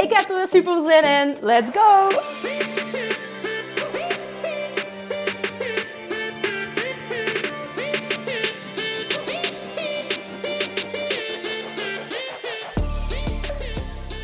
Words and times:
Ik 0.00 0.12
heb 0.12 0.28
er 0.28 0.36
weer 0.36 0.48
super 0.48 0.82
zin 0.82 1.04
in. 1.04 1.36
Let's 1.40 1.70
go! 1.70 2.08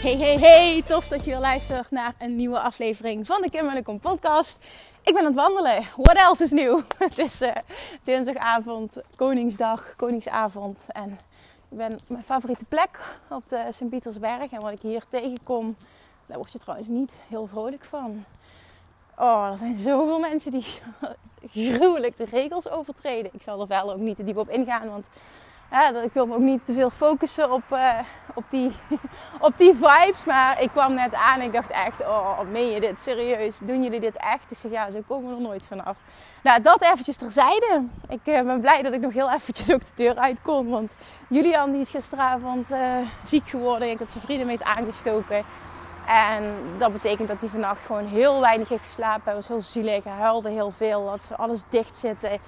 Hey, 0.00 0.16
hey, 0.16 0.38
hey. 0.38 0.82
Tof 0.82 1.08
dat 1.08 1.24
je 1.24 1.30
weer 1.30 1.40
luistert 1.40 1.90
naar 1.90 2.14
een 2.18 2.34
nieuwe 2.34 2.58
aflevering 2.58 3.26
van 3.26 3.42
de 3.42 3.50
Kim 3.50 3.68
en 3.68 3.82
Kom 3.82 4.00
podcast. 4.00 4.58
Ik 5.02 5.14
ben 5.14 5.18
aan 5.18 5.24
het 5.24 5.34
wandelen. 5.34 5.86
What 5.96 6.16
else 6.16 6.44
is 6.44 6.50
nieuw? 6.50 6.82
Het 6.98 7.18
is 7.18 7.42
uh, 7.42 7.50
dinsdagavond, 8.04 8.96
Koningsdag, 9.16 9.94
Koningsavond. 9.96 10.84
En 10.88 11.18
ben 11.76 11.98
mijn 12.08 12.22
favoriete 12.22 12.64
plek 12.64 13.18
op 13.28 13.48
de 13.48 13.66
Sint-Pietersberg. 13.70 14.50
En 14.50 14.60
wat 14.60 14.72
ik 14.72 14.80
hier 14.80 15.04
tegenkom, 15.08 15.76
daar 16.26 16.36
word 16.36 16.52
je 16.52 16.58
trouwens 16.58 16.88
niet 16.88 17.12
heel 17.28 17.46
vrolijk 17.46 17.84
van. 17.84 18.24
Oh, 19.18 19.48
er 19.50 19.58
zijn 19.58 19.78
zoveel 19.78 20.18
mensen 20.18 20.50
die 20.50 20.66
gruwelijk 21.72 22.16
de 22.16 22.24
regels 22.24 22.68
overtreden. 22.68 23.30
Ik 23.34 23.42
zal 23.42 23.60
er 23.60 23.66
verder 23.66 23.92
ook 23.92 24.00
niet 24.00 24.16
te 24.16 24.24
diep 24.24 24.36
op 24.36 24.48
ingaan, 24.48 24.88
want 24.88 25.06
ja, 25.74 26.02
ik 26.02 26.12
wil 26.12 26.26
me 26.26 26.34
ook 26.34 26.40
niet 26.40 26.64
te 26.64 26.72
veel 26.72 26.90
focussen 26.90 27.52
op, 27.52 27.62
uh, 27.72 27.98
op, 28.34 28.44
die, 28.50 28.72
op 29.40 29.58
die 29.58 29.74
vibes. 29.74 30.24
Maar 30.24 30.62
ik 30.62 30.70
kwam 30.70 30.94
net 30.94 31.14
aan 31.14 31.40
en 31.40 31.46
ik 31.46 31.52
dacht 31.52 31.70
echt, 31.70 32.00
oh, 32.00 32.40
meen 32.50 32.70
je 32.70 32.80
dit 32.80 33.00
serieus? 33.00 33.58
Doen 33.58 33.82
jullie 33.82 34.00
dit 34.00 34.16
echt? 34.16 34.50
Ik 34.50 34.56
zeg, 34.56 34.70
ja, 34.70 34.90
zo 34.90 35.00
komen 35.08 35.30
we 35.30 35.36
er 35.36 35.42
nooit 35.42 35.66
vanaf. 35.66 35.96
Nou, 36.42 36.62
dat 36.62 36.82
eventjes 36.82 37.16
terzijde. 37.16 37.84
Ik 38.08 38.20
uh, 38.24 38.40
ben 38.42 38.60
blij 38.60 38.82
dat 38.82 38.92
ik 38.92 39.00
nog 39.00 39.12
heel 39.12 39.30
eventjes 39.30 39.72
ook 39.72 39.84
de 39.84 39.90
deur 39.94 40.16
uit 40.16 40.42
kon. 40.42 40.68
Want 40.68 40.94
Julian 41.28 41.72
die 41.72 41.80
is 41.80 41.90
gisteravond 41.90 42.70
uh, 42.70 42.78
ziek 43.22 43.48
geworden. 43.48 43.90
Ik 43.90 43.98
had 43.98 44.10
zijn 44.10 44.24
vrienden 44.24 44.46
mee 44.46 44.64
aangestoken. 44.64 45.44
En 46.06 46.54
dat 46.78 46.92
betekent 46.92 47.28
dat 47.28 47.40
hij 47.40 47.48
vannacht 47.48 47.84
gewoon 47.84 48.06
heel 48.06 48.40
weinig 48.40 48.68
heeft 48.68 48.84
geslapen. 48.84 49.22
Hij 49.24 49.34
was 49.34 49.48
heel 49.48 49.60
zielig, 49.60 50.04
hij 50.04 50.12
huilde 50.12 50.50
heel 50.50 50.70
veel. 50.70 51.08
Had 51.08 51.28
alles 51.36 51.62
dicht 51.68 51.98
zitten 51.98 52.40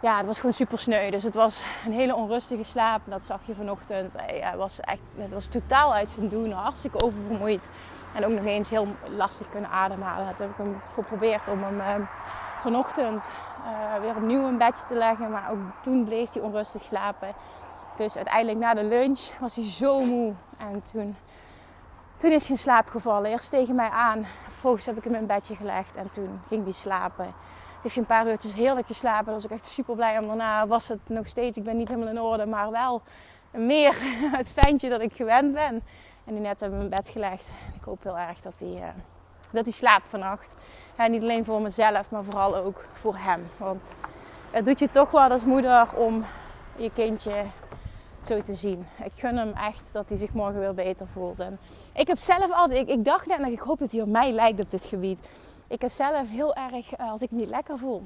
ja, 0.00 0.16
het 0.16 0.26
was 0.26 0.36
gewoon 0.36 0.52
super 0.52 0.78
sneu. 0.78 1.10
Dus 1.10 1.22
het 1.22 1.34
was 1.34 1.62
een 1.86 1.92
hele 1.92 2.14
onrustige 2.14 2.64
slaap. 2.64 3.00
Dat 3.04 3.26
zag 3.26 3.40
je 3.44 3.54
vanochtend. 3.54 4.14
Hij 4.16 4.56
was 4.56 4.80
echt, 4.80 5.00
het 5.16 5.32
was 5.32 5.46
totaal 5.46 5.94
uit 5.94 6.10
zijn 6.10 6.28
doen. 6.28 6.50
Hartstikke 6.50 7.00
oververmoeid. 7.00 7.68
En 8.14 8.24
ook 8.24 8.32
nog 8.32 8.44
eens 8.44 8.70
heel 8.70 8.86
lastig 9.16 9.48
kunnen 9.48 9.70
ademhalen. 9.70 10.26
Dat 10.26 10.38
heb 10.38 10.50
ik 10.50 10.56
hem 10.56 10.80
geprobeerd 10.94 11.48
om 11.48 11.62
hem 11.62 11.80
eh, 11.80 11.94
vanochtend 12.58 13.30
uh, 13.64 14.00
weer 14.00 14.16
opnieuw 14.16 14.46
een 14.46 14.58
bedje 14.58 14.84
te 14.84 14.94
leggen. 14.94 15.30
Maar 15.30 15.50
ook 15.50 15.58
toen 15.82 16.04
bleef 16.04 16.32
hij 16.32 16.42
onrustig 16.42 16.82
slapen. 16.82 17.34
Dus 17.96 18.16
uiteindelijk 18.16 18.58
na 18.58 18.74
de 18.74 18.84
lunch 18.84 19.20
was 19.40 19.54
hij 19.54 19.64
zo 19.64 20.04
moe. 20.04 20.34
En 20.58 20.82
toen, 20.92 21.16
toen 22.16 22.30
is 22.30 22.42
hij 22.42 22.50
in 22.50 22.62
slaap 22.62 22.88
gevallen. 22.88 23.30
Eerst 23.30 23.50
tegen 23.50 23.74
mij 23.74 23.88
aan. 23.88 24.26
Vervolgens 24.42 24.86
heb 24.86 24.96
ik 24.96 25.04
hem 25.04 25.14
in 25.14 25.26
bedje 25.26 25.56
gelegd. 25.56 25.96
En 25.96 26.10
toen 26.10 26.40
ging 26.46 26.64
hij 26.64 26.72
slapen 26.72 27.34
heeft 27.82 27.94
je 27.94 28.00
een 28.00 28.06
paar 28.06 28.26
uurtjes 28.26 28.54
heerlijk 28.54 28.86
geslapen. 28.86 29.24
Daar 29.24 29.34
was 29.34 29.44
ik 29.44 29.50
echt 29.50 29.66
super 29.66 29.94
blij 29.94 30.18
om. 30.18 30.26
Daarna 30.26 30.66
was 30.66 30.88
het 30.88 31.08
nog 31.08 31.26
steeds, 31.26 31.58
ik 31.58 31.64
ben 31.64 31.76
niet 31.76 31.88
helemaal 31.88 32.08
in 32.08 32.20
orde, 32.20 32.46
maar 32.46 32.70
wel 32.70 33.02
meer 33.50 33.94
het 34.38 34.50
fijntje 34.50 34.88
dat 34.88 35.00
ik 35.00 35.12
gewend 35.12 35.52
ben. 35.52 35.82
En 36.24 36.34
die 36.34 36.40
net 36.40 36.60
hebben 36.60 36.80
in 36.80 36.88
bed 36.88 37.08
gelegd. 37.08 37.52
Ik 37.76 37.82
hoop 37.84 38.02
heel 38.02 38.18
erg 38.18 38.40
dat 38.40 38.52
hij, 38.58 38.68
uh, 38.68 38.84
dat 39.50 39.64
hij 39.64 39.72
slaapt 39.72 40.08
vannacht. 40.08 40.54
Ja, 40.98 41.06
niet 41.06 41.22
alleen 41.22 41.44
voor 41.44 41.60
mezelf, 41.60 42.10
maar 42.10 42.24
vooral 42.24 42.56
ook 42.56 42.84
voor 42.92 43.16
hem. 43.16 43.46
Want 43.56 43.92
het 44.50 44.64
doet 44.64 44.78
je 44.78 44.90
toch 44.90 45.10
wel 45.10 45.30
als 45.30 45.44
moeder 45.44 45.88
om 45.94 46.24
je 46.76 46.90
kindje 46.94 47.44
zo 48.24 48.42
te 48.42 48.54
zien. 48.54 48.86
Ik 49.04 49.12
gun 49.14 49.36
hem 49.36 49.52
echt 49.52 49.82
dat 49.92 50.08
hij 50.08 50.16
zich 50.16 50.32
morgen 50.32 50.60
weer 50.60 50.74
beter 50.74 51.06
voelt. 51.12 51.40
En 51.40 51.58
ik 51.94 52.06
heb 52.06 52.18
zelf 52.18 52.50
altijd, 52.50 52.78
ik, 52.78 52.88
ik 52.88 53.04
dacht 53.04 53.26
net, 53.26 53.42
ik 53.42 53.58
hoop 53.58 53.78
dat 53.78 53.92
hij 53.92 54.00
op 54.00 54.08
mij 54.08 54.32
lijkt 54.32 54.60
op 54.60 54.70
dit 54.70 54.84
gebied. 54.84 55.20
Ik 55.68 55.80
heb 55.80 55.90
zelf 55.90 56.30
heel 56.30 56.54
erg, 56.54 56.92
eh, 56.92 57.10
als 57.10 57.22
ik 57.22 57.30
me 57.30 57.38
niet 57.38 57.48
lekker 57.48 57.78
voel, 57.78 58.02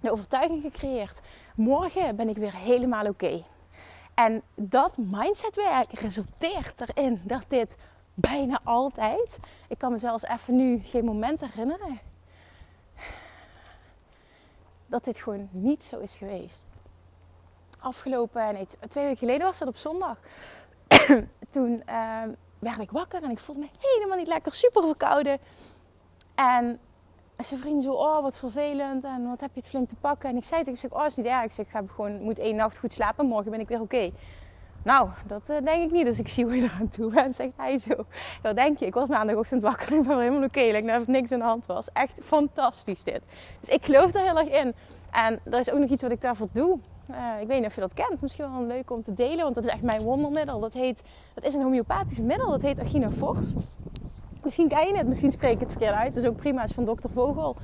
de 0.00 0.10
overtuiging 0.10 0.62
gecreëerd. 0.62 1.20
Morgen 1.54 2.16
ben 2.16 2.28
ik 2.28 2.36
weer 2.36 2.54
helemaal 2.54 3.06
oké. 3.06 3.44
En 4.14 4.42
dat 4.54 4.96
mindsetwerk 4.96 5.92
resulteert 5.92 6.80
erin 6.88 7.20
dat 7.24 7.44
dit 7.48 7.76
bijna 8.14 8.60
altijd, 8.64 9.38
ik 9.68 9.78
kan 9.78 9.92
me 9.92 9.98
zelfs 9.98 10.24
even 10.24 10.56
nu 10.56 10.80
geen 10.84 11.04
moment 11.04 11.40
herinneren, 11.40 12.00
dat 14.86 15.04
dit 15.04 15.18
gewoon 15.18 15.48
niet 15.50 15.84
zo 15.84 15.98
is 15.98 16.16
geweest. 16.16 16.66
Afgelopen, 17.80 18.54
nee, 18.54 18.66
twee 18.88 19.04
weken 19.04 19.18
geleden 19.18 19.46
was 19.46 19.58
dat 19.58 19.68
op 19.68 19.76
zondag. 19.76 20.18
Toen 21.50 21.82
uh, 21.88 22.22
werd 22.58 22.78
ik 22.78 22.90
wakker 22.90 23.22
en 23.22 23.30
ik 23.30 23.38
voelde 23.38 23.60
me 23.60 23.68
helemaal 23.78 24.16
niet 24.16 24.26
lekker, 24.26 24.52
super 24.52 24.82
verkouden. 24.82 25.38
En 26.40 26.78
zijn 27.38 27.60
vriend 27.60 27.82
zo, 27.82 27.92
oh 27.92 28.22
wat 28.22 28.38
vervelend 28.38 29.04
en 29.04 29.28
wat 29.28 29.40
heb 29.40 29.50
je 29.54 29.60
het 29.60 29.68
flink 29.68 29.88
te 29.88 29.96
pakken. 30.00 30.28
En 30.28 30.36
ik 30.36 30.44
zei 30.44 30.64
tegen 30.64 30.88
hem, 30.90 31.00
oh 31.00 31.06
is 31.06 31.16
niet 31.16 31.26
erg. 31.26 31.44
Ik 31.44 31.52
zeg, 31.52 31.66
ik 31.66 31.72
heb 31.72 31.90
gewoon, 31.90 32.22
moet 32.22 32.38
één 32.38 32.56
nacht 32.56 32.78
goed 32.78 32.92
slapen, 32.92 33.26
morgen 33.26 33.50
ben 33.50 33.60
ik 33.60 33.68
weer 33.68 33.80
oké. 33.80 34.10
Nou, 34.82 35.08
dat 35.26 35.50
uh, 35.50 35.56
denk 35.64 35.82
ik 35.82 35.90
niet. 35.90 36.04
Dus 36.04 36.18
ik 36.18 36.28
zie 36.28 36.44
hoe 36.44 36.56
je 36.56 36.62
eraan 36.62 36.88
toe 36.88 37.12
bent, 37.12 37.36
zegt 37.36 37.52
hij 37.56 37.78
zo. 37.78 38.04
Ja, 38.42 38.52
denk 38.52 38.78
je, 38.78 38.86
ik 38.86 38.94
was 38.94 39.08
maandagochtend 39.08 39.62
wakker 39.62 39.92
en 39.92 39.98
ik 39.98 40.06
ben 40.06 40.18
helemaal 40.18 40.42
oké. 40.42 40.58
Okay. 40.58 40.80
Like, 40.82 41.10
niks 41.10 41.32
aan 41.32 41.38
de 41.38 41.44
hand 41.44 41.66
was. 41.66 41.88
Echt 41.92 42.18
fantastisch 42.22 43.04
dit. 43.04 43.20
Dus 43.60 43.68
ik 43.68 43.84
geloof 43.84 44.14
er 44.14 44.20
heel 44.20 44.38
erg 44.38 44.64
in. 44.64 44.74
En 45.10 45.40
er 45.44 45.58
is 45.58 45.70
ook 45.70 45.78
nog 45.78 45.90
iets 45.90 46.02
wat 46.02 46.10
ik 46.10 46.20
daarvoor 46.20 46.48
doe. 46.52 46.78
Uh, 47.10 47.40
ik 47.40 47.46
weet 47.46 47.58
niet 47.58 47.68
of 47.68 47.74
je 47.74 47.80
dat 47.80 47.94
kent. 47.94 48.22
Misschien 48.22 48.52
wel 48.52 48.66
leuk 48.66 48.90
om 48.90 49.02
te 49.02 49.14
delen. 49.14 49.42
Want 49.42 49.54
dat 49.54 49.64
is 49.64 49.70
echt 49.70 49.82
mijn 49.82 50.02
wondermiddel. 50.02 50.60
Dat, 50.60 50.72
heet, 50.72 51.02
dat 51.34 51.44
is 51.44 51.54
een 51.54 51.62
homeopathisch 51.62 52.20
middel. 52.20 52.50
Dat 52.50 52.62
heet 52.62 52.80
Agina 52.80 53.10
Fors. 53.10 53.52
Misschien 54.44 54.68
ken 54.68 54.86
je 54.86 54.96
het, 54.96 55.06
misschien 55.06 55.30
spreek 55.30 55.52
ik 55.52 55.60
het 55.60 55.70
verkeerd 55.70 55.94
uit. 55.94 56.14
Dat 56.14 56.22
is 56.22 56.28
ook 56.28 56.36
prima, 56.36 56.62
is 56.62 56.72
van 56.72 56.84
dokter 56.84 57.10
Vogel. 57.10 57.56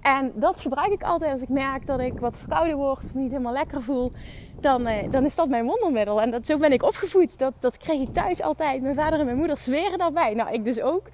En 0.00 0.32
dat 0.34 0.60
gebruik 0.60 0.92
ik 0.92 1.02
altijd 1.02 1.32
als 1.32 1.42
ik 1.42 1.48
merk 1.48 1.86
dat 1.86 2.00
ik 2.00 2.18
wat 2.18 2.38
verkouden 2.38 2.76
word 2.76 3.04
of 3.04 3.14
niet 3.14 3.30
helemaal 3.30 3.52
lekker 3.52 3.82
voel. 3.82 4.12
Dan, 4.60 4.86
eh, 4.86 5.10
dan 5.10 5.24
is 5.24 5.34
dat 5.34 5.48
mijn 5.48 5.64
wondermiddel. 5.64 6.22
En 6.22 6.30
dat, 6.30 6.46
zo 6.46 6.58
ben 6.58 6.72
ik 6.72 6.82
opgevoed. 6.82 7.38
Dat, 7.38 7.52
dat 7.58 7.76
kreeg 7.76 8.00
ik 8.00 8.12
thuis 8.12 8.42
altijd. 8.42 8.82
Mijn 8.82 8.94
vader 8.94 9.18
en 9.18 9.24
mijn 9.24 9.36
moeder 9.36 9.58
zweren 9.58 9.98
daarbij. 9.98 10.34
Nou, 10.34 10.52
ik 10.52 10.64
dus 10.64 10.80
ook. 10.80 11.06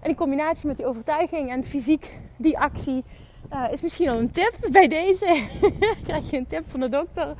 En 0.00 0.08
in 0.08 0.16
combinatie 0.16 0.66
met 0.66 0.76
die 0.76 0.86
overtuiging 0.86 1.50
en 1.50 1.62
fysiek 1.62 2.18
die 2.36 2.58
actie 2.58 3.04
uh, 3.52 3.64
is 3.72 3.82
misschien 3.82 4.08
al 4.08 4.18
een 4.18 4.30
tip 4.30 4.56
bij 4.72 4.88
deze. 4.88 5.44
krijg 6.06 6.30
je 6.30 6.36
een 6.36 6.46
tip 6.46 6.64
van 6.68 6.80
de 6.80 6.88
dokter. 6.88 7.34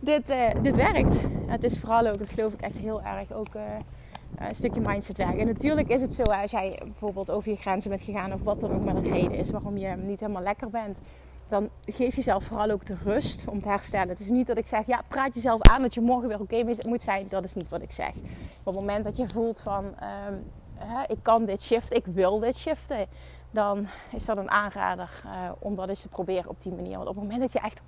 Dit, 0.00 0.30
uh, 0.30 0.46
dit 0.62 0.76
werkt. 0.76 1.16
Het 1.46 1.64
is 1.64 1.78
vooral 1.78 2.06
ook, 2.06 2.18
dat 2.18 2.30
geloof 2.30 2.52
ik 2.52 2.60
echt 2.60 2.78
heel 2.78 3.02
erg, 3.02 3.32
ook 3.32 3.54
eh, 3.54 3.62
een 4.38 4.54
stukje 4.54 4.80
mindset 4.80 5.16
werken. 5.16 5.38
En 5.38 5.46
natuurlijk 5.46 5.88
is 5.88 6.00
het 6.00 6.14
zo, 6.14 6.22
als 6.22 6.50
jij 6.50 6.78
bijvoorbeeld 6.82 7.30
over 7.30 7.50
je 7.50 7.56
grenzen 7.56 7.90
bent 7.90 8.02
gegaan 8.02 8.32
of 8.32 8.42
wat 8.42 8.60
dan 8.60 8.72
ook 8.72 8.84
maar 8.84 8.96
een 8.96 9.10
reden 9.10 9.34
is 9.34 9.50
waarom 9.50 9.76
je 9.76 9.88
niet 9.96 10.20
helemaal 10.20 10.42
lekker 10.42 10.70
bent, 10.70 10.98
dan 11.48 11.68
geef 11.84 12.16
jezelf 12.16 12.44
vooral 12.44 12.70
ook 12.70 12.86
de 12.86 12.96
rust 13.04 13.48
om 13.48 13.62
te 13.62 13.68
herstellen. 13.68 14.08
Het 14.08 14.20
is 14.20 14.28
niet 14.28 14.46
dat 14.46 14.56
ik 14.56 14.66
zeg, 14.66 14.86
ja, 14.86 15.02
praat 15.08 15.34
jezelf 15.34 15.60
aan 15.60 15.82
dat 15.82 15.94
je 15.94 16.00
morgen 16.00 16.28
weer 16.28 16.40
oké 16.40 16.64
moet 16.88 17.02
zijn. 17.02 17.26
Dat 17.28 17.44
is 17.44 17.54
niet 17.54 17.68
wat 17.68 17.82
ik 17.82 17.92
zeg. 17.92 18.12
Op 18.64 18.64
het 18.64 18.74
moment 18.74 19.04
dat 19.04 19.16
je 19.16 19.28
voelt 19.28 19.60
van, 19.60 19.94
ehm, 19.98 20.34
ik 21.06 21.18
kan 21.22 21.44
dit 21.44 21.62
shiften, 21.62 21.96
ik 21.96 22.06
wil 22.06 22.38
dit 22.38 22.56
shiften, 22.56 23.06
dan 23.50 23.86
is 24.12 24.24
dat 24.24 24.36
een 24.36 24.50
aanrader 24.50 25.22
uh, 25.26 25.50
om 25.58 25.74
dat 25.74 25.88
eens 25.88 26.00
te 26.00 26.08
proberen 26.08 26.50
op 26.50 26.62
die 26.62 26.72
manier. 26.72 26.96
Want 26.96 27.08
op 27.08 27.14
het 27.14 27.22
moment 27.22 27.40
dat 27.40 27.52
je 27.52 27.60
echt 27.60 27.80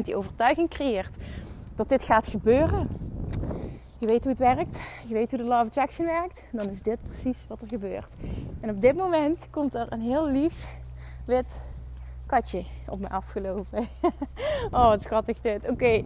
100% 0.00 0.04
die 0.04 0.16
overtuiging 0.16 0.68
creëert 0.68 1.16
dat 1.74 1.88
dit 1.88 2.02
gaat 2.02 2.26
gebeuren, 2.26 2.88
je 4.04 4.10
weet 4.10 4.22
hoe 4.22 4.30
het 4.30 4.56
werkt, 4.56 4.76
je 5.06 5.14
weet 5.14 5.30
hoe 5.30 5.38
de 5.38 5.44
Law 5.44 5.66
Attraction 5.66 6.06
werkt, 6.06 6.44
dan 6.52 6.68
is 6.68 6.82
dit 6.82 6.98
precies 7.02 7.44
wat 7.48 7.62
er 7.62 7.68
gebeurt. 7.68 8.12
En 8.60 8.70
op 8.70 8.80
dit 8.80 8.96
moment 8.96 9.46
komt 9.50 9.74
er 9.74 9.86
een 9.88 10.00
heel 10.00 10.26
lief 10.26 10.66
wit 11.26 11.46
katje 12.26 12.64
op 12.88 13.00
me 13.00 13.08
afgelopen. 13.08 13.88
oh, 14.70 14.86
wat 14.86 15.02
schattig 15.02 15.38
dit. 15.40 15.70
Oké, 15.70 16.04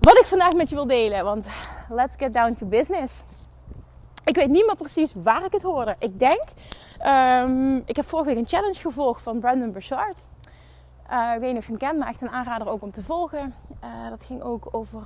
wat 0.00 0.18
ik 0.18 0.24
vandaag 0.24 0.52
met 0.52 0.68
je 0.68 0.74
wil 0.74 0.86
delen, 0.86 1.24
want 1.24 1.46
let's 1.88 2.14
get 2.16 2.32
down 2.32 2.54
to 2.54 2.66
business. 2.66 3.22
Ik 4.24 4.36
weet 4.36 4.48
niet 4.48 4.66
meer 4.66 4.76
precies 4.76 5.12
waar 5.14 5.44
ik 5.44 5.52
het 5.52 5.62
hoorde. 5.62 5.96
Ik 5.98 6.18
denk, 6.18 6.44
um, 7.06 7.82
ik 7.86 7.96
heb 7.96 8.08
vorige 8.08 8.28
week 8.28 8.38
een 8.38 8.48
challenge 8.48 8.80
gevolgd 8.80 9.22
van 9.22 9.40
Brandon 9.40 9.72
Burchard. 9.72 10.26
Uh, 11.10 11.34
ik 11.34 11.40
weet 11.40 11.52
niet 11.52 11.58
of 11.58 11.64
je 11.64 11.70
hem 11.70 11.80
kent, 11.80 11.98
maar 11.98 12.08
echt 12.08 12.22
een 12.22 12.30
aanrader 12.30 12.68
ook 12.68 12.82
om 12.82 12.90
te 12.90 13.02
volgen. 13.02 13.54
dat 14.10 14.24
ging 14.24 14.42
ook 14.42 14.68
over 14.70 15.02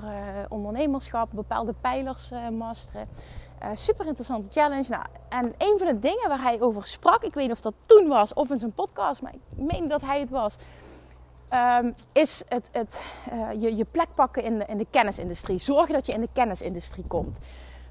ondernemerschap, 0.49 1.29
bepaalde 1.33 1.75
pijlers 1.81 2.31
masteren. 2.53 3.09
super 3.75 4.07
interessante 4.07 4.49
challenge. 4.51 4.89
Nou, 4.89 5.05
en 5.29 5.55
een 5.59 5.79
van 5.79 5.87
de 5.87 5.99
dingen 5.99 6.29
waar 6.29 6.43
hij 6.43 6.61
over 6.61 6.87
sprak, 6.87 7.23
ik 7.23 7.35
weet 7.35 7.47
niet 7.47 7.57
of 7.57 7.61
dat 7.61 7.75
toen 7.87 8.09
was 8.09 8.35
of 8.35 8.51
in 8.51 8.57
zijn 8.57 8.73
podcast, 8.73 9.23
maar 9.23 9.35
ik 9.35 9.41
meen 9.65 9.89
dat 9.89 10.01
hij 10.01 10.21
het 10.21 10.31
was. 10.31 10.57
Ehm, 11.49 11.93
is 12.13 12.43
het, 12.49 12.69
het 12.73 13.03
je, 13.61 13.77
je 13.77 13.85
plek 13.85 14.09
pakken 14.15 14.43
in 14.43 14.59
de, 14.59 14.65
in 14.69 14.79
de 14.79 14.87
kennisindustrie. 14.91 15.59
Zorgen 15.59 15.95
dat 15.95 16.07
je 16.07 16.13
in 16.13 16.21
de 16.21 16.29
kennisindustrie 16.33 17.09
komt. 17.09 17.39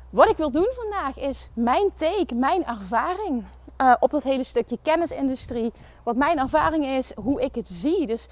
Wat 0.10 0.30
ik 0.30 0.38
wil 0.38 0.52
doen 0.52 0.70
vandaag 0.76 1.18
is 1.18 1.50
mijn 1.54 1.94
take, 1.94 2.36
mijn 2.36 2.66
ervaring 2.66 3.44
uh, 3.84 3.94
op 4.00 4.12
dat 4.12 4.24
hele 4.24 4.44
stukje 4.44 4.78
kennisindustrie. 4.82 5.74
Wat 6.04 6.16
mijn 6.16 6.40
ervaring 6.40 6.86
is, 6.86 7.12
hoe 7.16 7.42
ik 7.42 7.56
het 7.56 7.70
zie. 7.70 8.08
Dus 8.08 8.28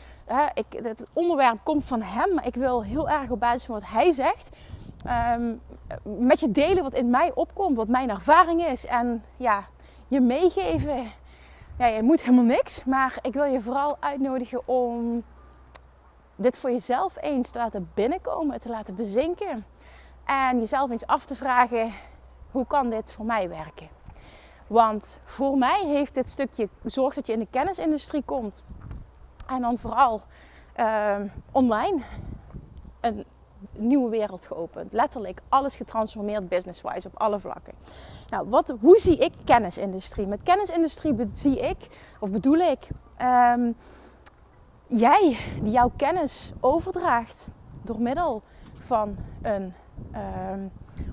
ik, 0.54 0.66
het 0.84 1.06
onderwerp 1.14 1.60
komt 1.64 1.86
van 1.86 2.02
hem, 2.02 2.34
maar 2.34 2.48
ik 2.48 2.56
wil 2.56 2.84
heel 2.84 3.10
erg 3.10 3.30
op 3.30 3.40
basis 3.40 3.64
van 3.64 3.76
wat 3.76 3.90
hij 3.90 4.12
zegt. 4.12 4.50
Um, 5.36 5.62
met 6.04 6.40
je 6.40 6.52
delen 6.52 6.84
wat 6.84 6.94
in 6.94 7.10
mij 7.10 7.32
opkomt, 7.34 7.76
wat 7.76 7.88
mijn 7.88 8.10
ervaring 8.10 8.66
is. 8.66 8.86
En 8.86 9.24
ja, 9.38 9.64
je 10.08 10.22
meegeven. 10.22 11.12
Ja, 11.78 11.86
je 11.86 12.04
moet 12.04 12.22
helemaal 12.22 12.44
niks. 12.44 12.84
Maar 12.84 13.18
ik 13.22 13.34
wil 13.34 13.44
je 13.44 13.62
vooral 13.62 13.98
uitnodigen 14.00 14.68
om 14.68 15.24
dit 16.36 16.58
voor 16.58 16.72
jezelf 16.72 17.18
eens 17.22 17.52
te 17.52 17.58
laten 17.58 17.92
binnenkomen, 17.94 18.60
te 18.60 18.70
laten 18.70 18.96
bezinken. 18.96 19.66
En 20.26 20.60
jezelf 20.60 20.92
eens 20.92 21.08
af 21.08 21.26
te 21.26 21.36
vragen: 21.36 21.94
hoe 22.52 22.68
kan 22.68 22.90
dit 22.90 23.14
voor 23.14 23.26
mij 23.26 23.50
werken? 23.50 24.01
Want 24.72 25.20
voor 25.24 25.58
mij 25.58 25.86
heeft 25.86 26.14
dit 26.14 26.30
stukje 26.30 26.70
zorg 26.84 27.14
dat 27.14 27.28
je 27.28 27.34
in 27.34 27.40
de 27.40 27.48
kennisindustrie 27.50 28.24
komt. 28.26 28.64
En 29.48 29.62
dan 29.62 29.78
vooral 29.78 30.22
ehm, 30.74 31.28
online 31.52 32.02
een 33.00 33.26
nieuwe 33.72 34.10
wereld 34.10 34.46
geopend. 34.46 34.94
Letterlijk 34.94 35.42
alles 35.50 35.76
getransformeerd 35.76 36.50
business-wise 36.50 37.08
op 37.08 37.20
alle 37.20 37.40
vlakken. 37.40 37.74
Nou, 38.28 38.50
wat, 38.50 38.76
hoe 38.80 39.00
zie 39.00 39.18
ik 39.18 39.34
kennisindustrie? 39.44 40.28
Met 40.28 40.44
kennisindustrie 40.44 41.16
zie 41.34 41.60
ik, 41.60 41.78
of 42.20 42.30
bedoel 42.30 42.58
ik, 42.58 42.88
um, 43.22 43.76
jij 44.88 45.38
die 45.62 45.72
jouw 45.72 45.92
kennis 45.96 46.52
overdraagt 46.60 47.48
door 47.82 48.02
middel 48.02 48.42
van 48.78 49.16
een 49.42 49.74
Ehm, 50.12 50.60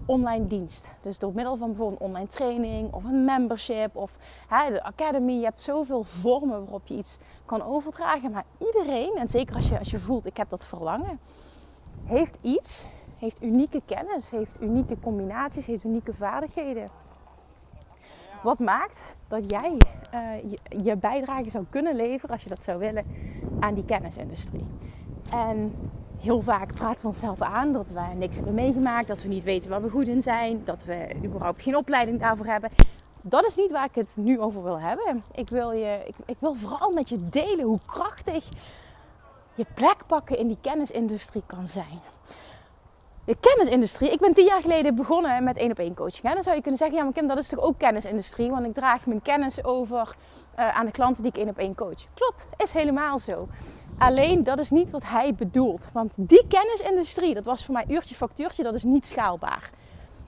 online 0.06 0.46
dienst. 0.46 0.92
Dus 1.00 1.18
door 1.18 1.32
middel 1.34 1.56
van 1.56 1.68
bijvoorbeeld 1.68 2.00
een 2.00 2.06
online 2.06 2.26
training 2.26 2.92
of 2.92 3.04
een 3.04 3.24
membership 3.24 3.96
of 3.96 4.16
hè, 4.48 4.70
de 4.72 4.82
academy. 4.82 5.32
Je 5.32 5.44
hebt 5.44 5.60
zoveel 5.60 6.02
vormen 6.02 6.60
waarop 6.60 6.86
je 6.86 6.96
iets 6.96 7.18
kan 7.44 7.62
overdragen. 7.62 8.30
Maar 8.30 8.44
iedereen, 8.58 9.12
en 9.16 9.28
zeker 9.28 9.54
als 9.54 9.68
je, 9.68 9.78
als 9.78 9.90
je 9.90 9.98
voelt 9.98 10.26
ik 10.26 10.36
heb 10.36 10.48
dat 10.48 10.66
verlangen, 10.66 11.20
heeft 12.04 12.42
iets, 12.42 12.86
heeft 13.18 13.42
unieke 13.42 13.82
kennis, 13.86 14.30
heeft 14.30 14.62
unieke 14.62 15.00
combinaties, 15.00 15.66
heeft 15.66 15.84
unieke 15.84 16.12
vaardigheden. 16.12 16.88
Wat 18.42 18.58
maakt 18.58 19.02
dat 19.28 19.50
jij 19.50 19.76
uh, 20.14 20.50
je, 20.50 20.84
je 20.84 20.96
bijdrage 20.96 21.50
zou 21.50 21.64
kunnen 21.70 21.96
leveren, 21.96 22.34
als 22.34 22.42
je 22.42 22.48
dat 22.48 22.62
zou 22.62 22.78
willen, 22.78 23.04
aan 23.60 23.74
die 23.74 23.84
kennisindustrie. 23.84 24.66
En 25.30 25.74
heel 26.20 26.42
vaak 26.42 26.74
praten 26.74 27.00
we 27.00 27.06
onszelf 27.06 27.40
aan 27.40 27.72
dat 27.72 27.88
we 27.88 28.00
niks 28.16 28.36
hebben 28.36 28.54
meegemaakt, 28.54 29.08
dat 29.08 29.22
we 29.22 29.28
niet 29.28 29.44
weten 29.44 29.70
waar 29.70 29.82
we 29.82 29.90
goed 29.90 30.06
in 30.06 30.22
zijn, 30.22 30.64
dat 30.64 30.84
we 30.84 31.14
überhaupt 31.24 31.62
geen 31.62 31.76
opleiding 31.76 32.20
daarvoor 32.20 32.46
hebben. 32.46 32.70
Dat 33.22 33.46
is 33.46 33.56
niet 33.56 33.70
waar 33.70 33.84
ik 33.84 33.94
het 33.94 34.16
nu 34.16 34.40
over 34.40 34.62
wil 34.62 34.80
hebben. 34.80 35.22
Ik 35.32 35.48
wil, 35.48 35.72
je, 35.72 36.02
ik, 36.06 36.14
ik 36.26 36.36
wil 36.38 36.54
vooral 36.54 36.92
met 36.92 37.08
je 37.08 37.24
delen 37.24 37.64
hoe 37.64 37.80
krachtig 37.86 38.44
je 39.54 39.66
plek 39.74 40.06
pakken 40.06 40.38
in 40.38 40.46
die 40.46 40.58
kennisindustrie 40.60 41.42
kan 41.46 41.66
zijn. 41.66 42.00
De 43.28 43.36
kennisindustrie. 43.40 44.10
Ik 44.10 44.18
ben 44.18 44.34
tien 44.34 44.44
jaar 44.44 44.62
geleden 44.62 44.94
begonnen 44.94 45.44
met 45.44 45.56
één 45.56 45.70
op 45.70 45.78
één 45.78 45.94
coaching. 45.94 46.24
En 46.24 46.34
dan 46.34 46.42
zou 46.42 46.56
je 46.56 46.62
kunnen 46.62 46.78
zeggen, 46.78 46.96
ja 46.96 47.04
maar 47.04 47.12
Kim, 47.12 47.26
dat 47.26 47.38
is 47.38 47.48
toch 47.48 47.60
ook 47.60 47.78
kennisindustrie? 47.78 48.50
Want 48.50 48.66
ik 48.66 48.72
draag 48.74 49.06
mijn 49.06 49.22
kennis 49.22 49.64
over 49.64 50.16
uh, 50.58 50.76
aan 50.76 50.86
de 50.86 50.92
klanten 50.92 51.22
die 51.22 51.32
ik 51.32 51.38
één 51.38 51.48
op 51.48 51.58
één 51.58 51.74
coach. 51.74 52.06
Klopt, 52.14 52.46
is 52.56 52.72
helemaal 52.72 53.18
zo. 53.18 53.48
Alleen 53.98 54.44
dat 54.44 54.58
is 54.58 54.70
niet 54.70 54.90
wat 54.90 55.02
hij 55.04 55.34
bedoelt. 55.34 55.88
Want 55.92 56.12
die 56.16 56.46
kennisindustrie, 56.48 57.34
dat 57.34 57.44
was 57.44 57.64
voor 57.64 57.74
mij 57.74 57.84
uurtje 57.88 58.14
factuurtje, 58.14 58.62
dat 58.62 58.74
is 58.74 58.82
niet 58.82 59.06
schaalbaar. 59.06 59.70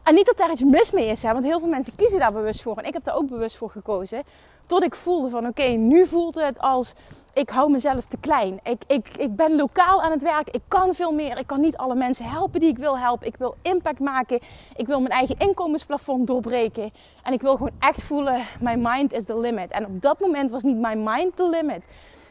En 0.02 0.14
niet 0.14 0.26
dat 0.26 0.36
daar 0.36 0.50
iets 0.50 0.64
mis 0.64 0.90
mee 0.90 1.06
is, 1.06 1.22
hè, 1.22 1.32
want 1.32 1.44
heel 1.44 1.58
veel 1.58 1.68
mensen 1.68 1.96
kiezen 1.96 2.18
daar 2.18 2.32
bewust 2.32 2.62
voor. 2.62 2.76
En 2.76 2.84
ik 2.84 2.92
heb 2.92 3.04
daar 3.04 3.16
ook 3.16 3.28
bewust 3.28 3.56
voor 3.56 3.70
gekozen. 3.70 4.22
Tot 4.66 4.84
ik 4.84 4.94
voelde 4.94 5.28
van 5.28 5.46
oké, 5.46 5.66
nu 5.66 6.06
voelt 6.06 6.34
het 6.34 6.58
als 6.58 6.94
ik 7.32 7.50
hou 7.50 7.70
mezelf 7.70 8.04
te 8.04 8.16
klein. 8.16 8.60
Ik, 8.62 8.82
ik, 8.86 9.08
ik 9.16 9.36
ben 9.36 9.56
lokaal 9.56 10.02
aan 10.02 10.10
het 10.10 10.22
werk. 10.22 10.48
Ik 10.50 10.62
kan 10.68 10.94
veel 10.94 11.12
meer. 11.12 11.38
Ik 11.38 11.46
kan 11.46 11.60
niet 11.60 11.76
alle 11.76 11.94
mensen 11.94 12.24
helpen 12.24 12.60
die 12.60 12.68
ik 12.68 12.78
wil 12.78 12.98
helpen. 12.98 13.26
Ik 13.26 13.36
wil 13.36 13.56
impact 13.62 14.00
maken. 14.00 14.40
Ik 14.76 14.86
wil 14.86 15.00
mijn 15.00 15.12
eigen 15.12 15.38
inkomensplafond 15.38 16.26
doorbreken. 16.26 16.92
En 17.22 17.32
ik 17.32 17.40
wil 17.40 17.56
gewoon 17.56 17.72
echt 17.78 18.02
voelen, 18.02 18.44
my 18.60 18.74
mind 18.74 19.12
is 19.12 19.24
the 19.24 19.38
limit. 19.38 19.70
En 19.70 19.86
op 19.86 20.02
dat 20.02 20.20
moment 20.20 20.50
was 20.50 20.62
niet 20.62 20.76
my 20.76 20.94
mind 20.94 21.36
the 21.36 21.48
limit. 21.48 21.84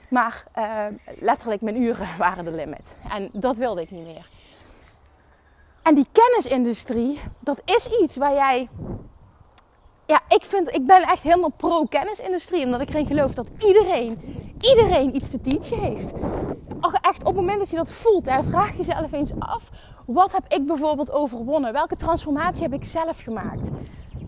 Maar 0.09 0.43
uh, 0.57 0.85
letterlijk 1.19 1.61
mijn 1.61 1.81
uren 1.81 2.07
waren 2.17 2.45
de 2.45 2.51
limit. 2.51 2.97
En 3.09 3.29
dat 3.33 3.57
wilde 3.57 3.81
ik 3.81 3.91
niet 3.91 4.05
meer. 4.05 4.29
En 5.83 5.95
die 5.95 6.07
kennisindustrie, 6.11 7.19
dat 7.39 7.61
is 7.65 7.89
iets 8.01 8.17
waar 8.17 8.33
jij. 8.33 8.69
Ja, 10.09 10.21
ik, 10.27 10.43
vind, 10.43 10.75
ik 10.75 10.85
ben 10.85 11.01
echt 11.01 11.23
helemaal 11.23 11.51
pro-kennisindustrie. 11.57 12.65
Omdat 12.65 12.81
ik 12.81 12.89
erin 12.89 13.05
geloof 13.05 13.33
dat 13.33 13.47
iedereen, 13.59 14.17
iedereen 14.59 15.15
iets 15.15 15.29
te 15.29 15.41
teachen 15.41 15.79
heeft. 15.79 16.13
Echt 17.01 17.19
op 17.19 17.25
het 17.25 17.35
moment 17.35 17.59
dat 17.59 17.69
je 17.69 17.75
dat 17.75 17.91
voelt, 17.91 18.29
hè, 18.29 18.43
vraag 18.43 18.77
jezelf 18.77 19.11
eens 19.11 19.31
af. 19.39 19.69
Wat 20.05 20.31
heb 20.31 20.43
ik 20.47 20.65
bijvoorbeeld 20.65 21.11
overwonnen? 21.11 21.73
Welke 21.73 21.95
transformatie 21.95 22.63
heb 22.63 22.73
ik 22.73 22.83
zelf 22.83 23.21
gemaakt? 23.23 23.69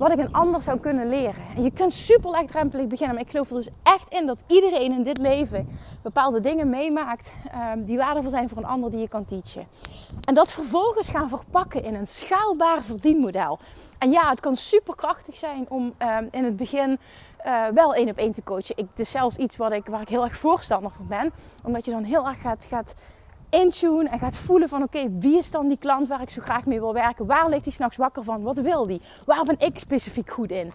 Wat 0.01 0.11
ik 0.11 0.19
een 0.19 0.33
ander 0.33 0.61
zou 0.61 0.79
kunnen 0.79 1.09
leren. 1.09 1.43
En 1.55 1.63
je 1.63 1.71
kunt 1.71 1.93
super 1.93 2.29
laagdrempelig 2.29 2.87
beginnen. 2.87 3.15
Maar 3.15 3.23
ik 3.25 3.31
geloof 3.31 3.49
er 3.49 3.55
dus 3.55 3.69
echt 3.83 4.13
in 4.13 4.25
dat 4.25 4.43
iedereen 4.47 4.91
in 4.91 5.03
dit 5.03 5.17
leven 5.17 5.69
bepaalde 6.03 6.39
dingen 6.39 6.69
meemaakt 6.69 7.33
um, 7.73 7.85
die 7.85 7.97
waardevol 7.97 8.29
zijn 8.29 8.49
voor 8.49 8.57
een 8.57 8.65
ander 8.65 8.91
die 8.91 8.99
je 8.99 9.07
kan 9.07 9.25
teachen. 9.25 9.61
En 10.27 10.33
dat 10.33 10.51
vervolgens 10.51 11.09
gaan 11.09 11.29
verpakken 11.29 11.83
in 11.83 11.95
een 11.95 12.07
schaalbaar 12.07 12.81
verdienmodel. 12.81 13.59
En 13.97 14.11
ja, 14.11 14.29
het 14.29 14.39
kan 14.39 14.55
super 14.55 14.95
krachtig 14.95 15.35
zijn 15.35 15.65
om 15.69 15.83
um, 15.83 16.27
in 16.31 16.43
het 16.43 16.55
begin 16.55 16.99
uh, 17.45 17.67
wel 17.73 17.93
één 17.93 18.09
op 18.09 18.17
één 18.17 18.31
te 18.31 18.43
coachen. 18.43 18.77
Ik, 18.77 18.87
het 18.95 19.07
zelfs 19.07 19.35
iets 19.35 19.57
wat 19.57 19.71
ik, 19.71 19.85
waar 19.85 20.01
ik 20.01 20.09
heel 20.09 20.23
erg 20.23 20.37
voorstander 20.37 20.91
van 20.91 21.07
ben. 21.07 21.33
Omdat 21.63 21.85
je 21.85 21.91
dan 21.91 22.03
heel 22.03 22.27
erg 22.27 22.41
gaat, 22.41 22.65
gaat 22.69 22.93
intune 23.51 24.09
en 24.09 24.19
gaat 24.19 24.37
voelen 24.37 24.69
van 24.69 24.83
oké, 24.83 25.09
wie 25.19 25.37
is 25.37 25.51
dan 25.51 25.67
die 25.67 25.77
klant 25.77 26.07
waar 26.07 26.21
ik 26.21 26.29
zo 26.29 26.41
graag 26.41 26.65
mee 26.65 26.79
wil 26.79 26.93
werken? 26.93 27.25
Waar 27.25 27.49
ligt 27.49 27.65
hij 27.65 27.73
s'nachts 27.73 27.97
wakker 27.97 28.23
van? 28.23 28.43
Wat 28.43 28.59
wil 28.59 28.87
die? 28.87 29.01
Waar 29.25 29.43
ben 29.43 29.59
ik 29.59 29.79
specifiek 29.79 30.31
goed 30.31 30.51
in? 30.51 30.71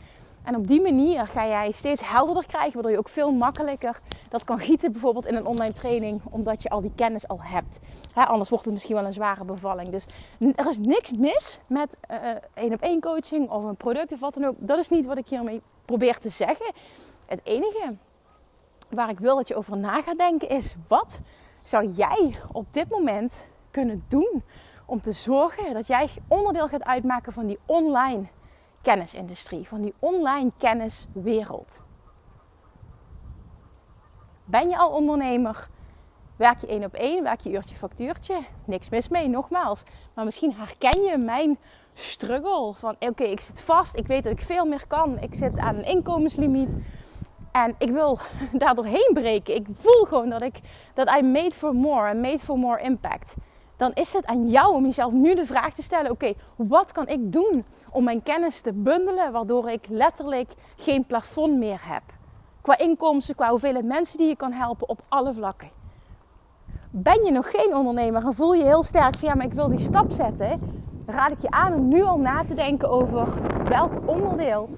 En 0.46 0.56
op 0.56 0.66
die 0.66 0.80
manier 0.80 1.26
ga 1.26 1.46
jij 1.46 1.70
steeds 1.70 2.08
helderder 2.08 2.46
krijgen, 2.46 2.72
waardoor 2.72 2.90
je 2.90 2.98
ook 2.98 3.08
veel 3.08 3.32
makkelijker 3.32 4.00
dat 4.28 4.44
kan 4.44 4.58
gieten, 4.58 4.92
bijvoorbeeld 4.92 5.26
in 5.26 5.34
een 5.34 5.46
online 5.46 5.72
training, 5.72 6.20
omdat 6.30 6.62
je 6.62 6.68
al 6.68 6.80
die 6.80 6.92
kennis 6.94 7.28
al 7.28 7.38
hebt. 7.40 7.80
anders 8.14 8.48
wordt 8.48 8.64
het 8.64 8.74
misschien 8.74 8.94
wel 8.94 9.04
een 9.04 9.12
zware 9.12 9.44
bevalling. 9.44 9.88
Dus 9.88 10.06
er 10.56 10.68
is 10.68 10.78
niks 10.78 11.12
mis 11.12 11.60
met 11.68 11.98
uh, 12.10 12.16
één 12.54 12.72
op 12.72 12.80
één 12.80 13.00
coaching 13.00 13.50
of 13.50 13.64
een 13.64 13.76
product 13.76 14.12
of 14.12 14.20
wat 14.20 14.34
dan 14.34 14.44
ook. 14.44 14.54
Dat 14.58 14.78
is 14.78 14.88
niet 14.88 15.06
wat 15.06 15.18
ik 15.18 15.28
hiermee 15.28 15.60
probeer 15.84 16.18
te 16.18 16.28
zeggen. 16.28 16.72
Het 17.26 17.40
enige 17.42 17.94
waar 18.90 19.08
ik 19.08 19.18
wil 19.18 19.36
dat 19.36 19.48
je 19.48 19.56
over 19.56 19.76
na 19.76 20.02
gaat 20.02 20.18
denken 20.18 20.48
is: 20.48 20.74
wat 20.88 21.20
zou 21.66 21.92
jij 21.92 22.34
op 22.52 22.72
dit 22.72 22.90
moment 22.90 23.44
kunnen 23.70 24.04
doen 24.08 24.42
om 24.86 25.00
te 25.00 25.12
zorgen 25.12 25.74
dat 25.74 25.86
jij 25.86 26.10
onderdeel 26.28 26.68
gaat 26.68 26.84
uitmaken 26.84 27.32
van 27.32 27.46
die 27.46 27.58
online 27.66 28.26
kennisindustrie, 28.82 29.68
van 29.68 29.80
die 29.80 29.94
online 29.98 30.50
kenniswereld? 30.58 31.80
Ben 34.44 34.68
je 34.68 34.78
al 34.78 34.90
ondernemer? 34.90 35.68
Werk 36.36 36.60
je 36.60 36.66
één 36.66 36.84
op 36.84 36.94
één? 36.94 37.22
Werk 37.22 37.40
je 37.40 37.50
uurtje 37.50 37.76
factuurtje? 37.76 38.38
Niks 38.64 38.88
mis 38.88 39.08
mee, 39.08 39.28
nogmaals. 39.28 39.82
Maar 40.14 40.24
misschien 40.24 40.54
herken 40.54 41.00
je 41.00 41.18
mijn 41.18 41.58
struggle 41.94 42.72
van 42.74 42.96
oké, 42.98 43.24
ik 43.24 43.40
zit 43.40 43.60
vast, 43.60 43.96
ik 43.96 44.06
weet 44.06 44.24
dat 44.24 44.32
ik 44.32 44.40
veel 44.40 44.66
meer 44.66 44.86
kan, 44.86 45.18
ik 45.20 45.34
zit 45.34 45.58
aan 45.58 45.76
een 45.76 45.86
inkomenslimiet. 45.86 46.70
En 47.64 47.74
ik 47.78 47.90
wil 47.90 48.18
daar 48.62 48.74
doorheen 48.74 49.10
breken. 49.14 49.54
Ik 49.54 49.66
voel 49.70 50.04
gewoon 50.04 50.28
dat 50.28 50.42
ik 50.42 50.60
dat 50.94 51.10
I 51.18 51.22
made 51.22 51.50
for 51.50 51.74
more 51.74 52.08
and 52.08 52.20
made 52.20 52.38
for 52.38 52.58
more 52.58 52.80
impact. 52.80 53.34
Dan 53.76 53.90
is 53.94 54.12
het 54.12 54.26
aan 54.26 54.48
jou 54.48 54.74
om 54.74 54.84
jezelf 54.84 55.12
nu 55.12 55.34
de 55.34 55.46
vraag 55.46 55.74
te 55.74 55.82
stellen: 55.82 56.10
oké, 56.10 56.32
wat 56.56 56.92
kan 56.92 57.08
ik 57.08 57.32
doen 57.32 57.64
om 57.92 58.04
mijn 58.04 58.22
kennis 58.22 58.60
te 58.60 58.72
bundelen, 58.72 59.32
waardoor 59.32 59.70
ik 59.70 59.86
letterlijk 59.88 60.52
geen 60.76 61.06
plafond 61.06 61.56
meer 61.56 61.80
heb? 61.82 62.02
Qua 62.60 62.78
inkomsten, 62.78 63.34
qua 63.34 63.48
hoeveelheid 63.48 63.84
mensen 63.84 64.18
die 64.18 64.28
je 64.28 64.36
kan 64.36 64.52
helpen 64.52 64.88
op 64.88 65.00
alle 65.08 65.34
vlakken. 65.34 65.70
Ben 66.90 67.24
je 67.24 67.30
nog 67.30 67.50
geen 67.50 67.76
ondernemer 67.76 68.24
en 68.24 68.34
voel 68.34 68.54
je 68.54 68.62
heel 68.62 68.82
sterk 68.82 69.16
van 69.16 69.28
ja, 69.28 69.34
maar 69.34 69.46
ik 69.46 69.52
wil 69.52 69.68
die 69.68 69.84
stap 69.84 70.12
zetten, 70.12 70.82
raad 71.06 71.30
ik 71.30 71.40
je 71.40 71.50
aan 71.50 71.74
om 71.74 71.88
nu 71.88 72.02
al 72.02 72.18
na 72.18 72.44
te 72.44 72.54
denken 72.54 72.90
over 72.90 73.28
welk 73.68 73.92
onderdeel 74.04 74.68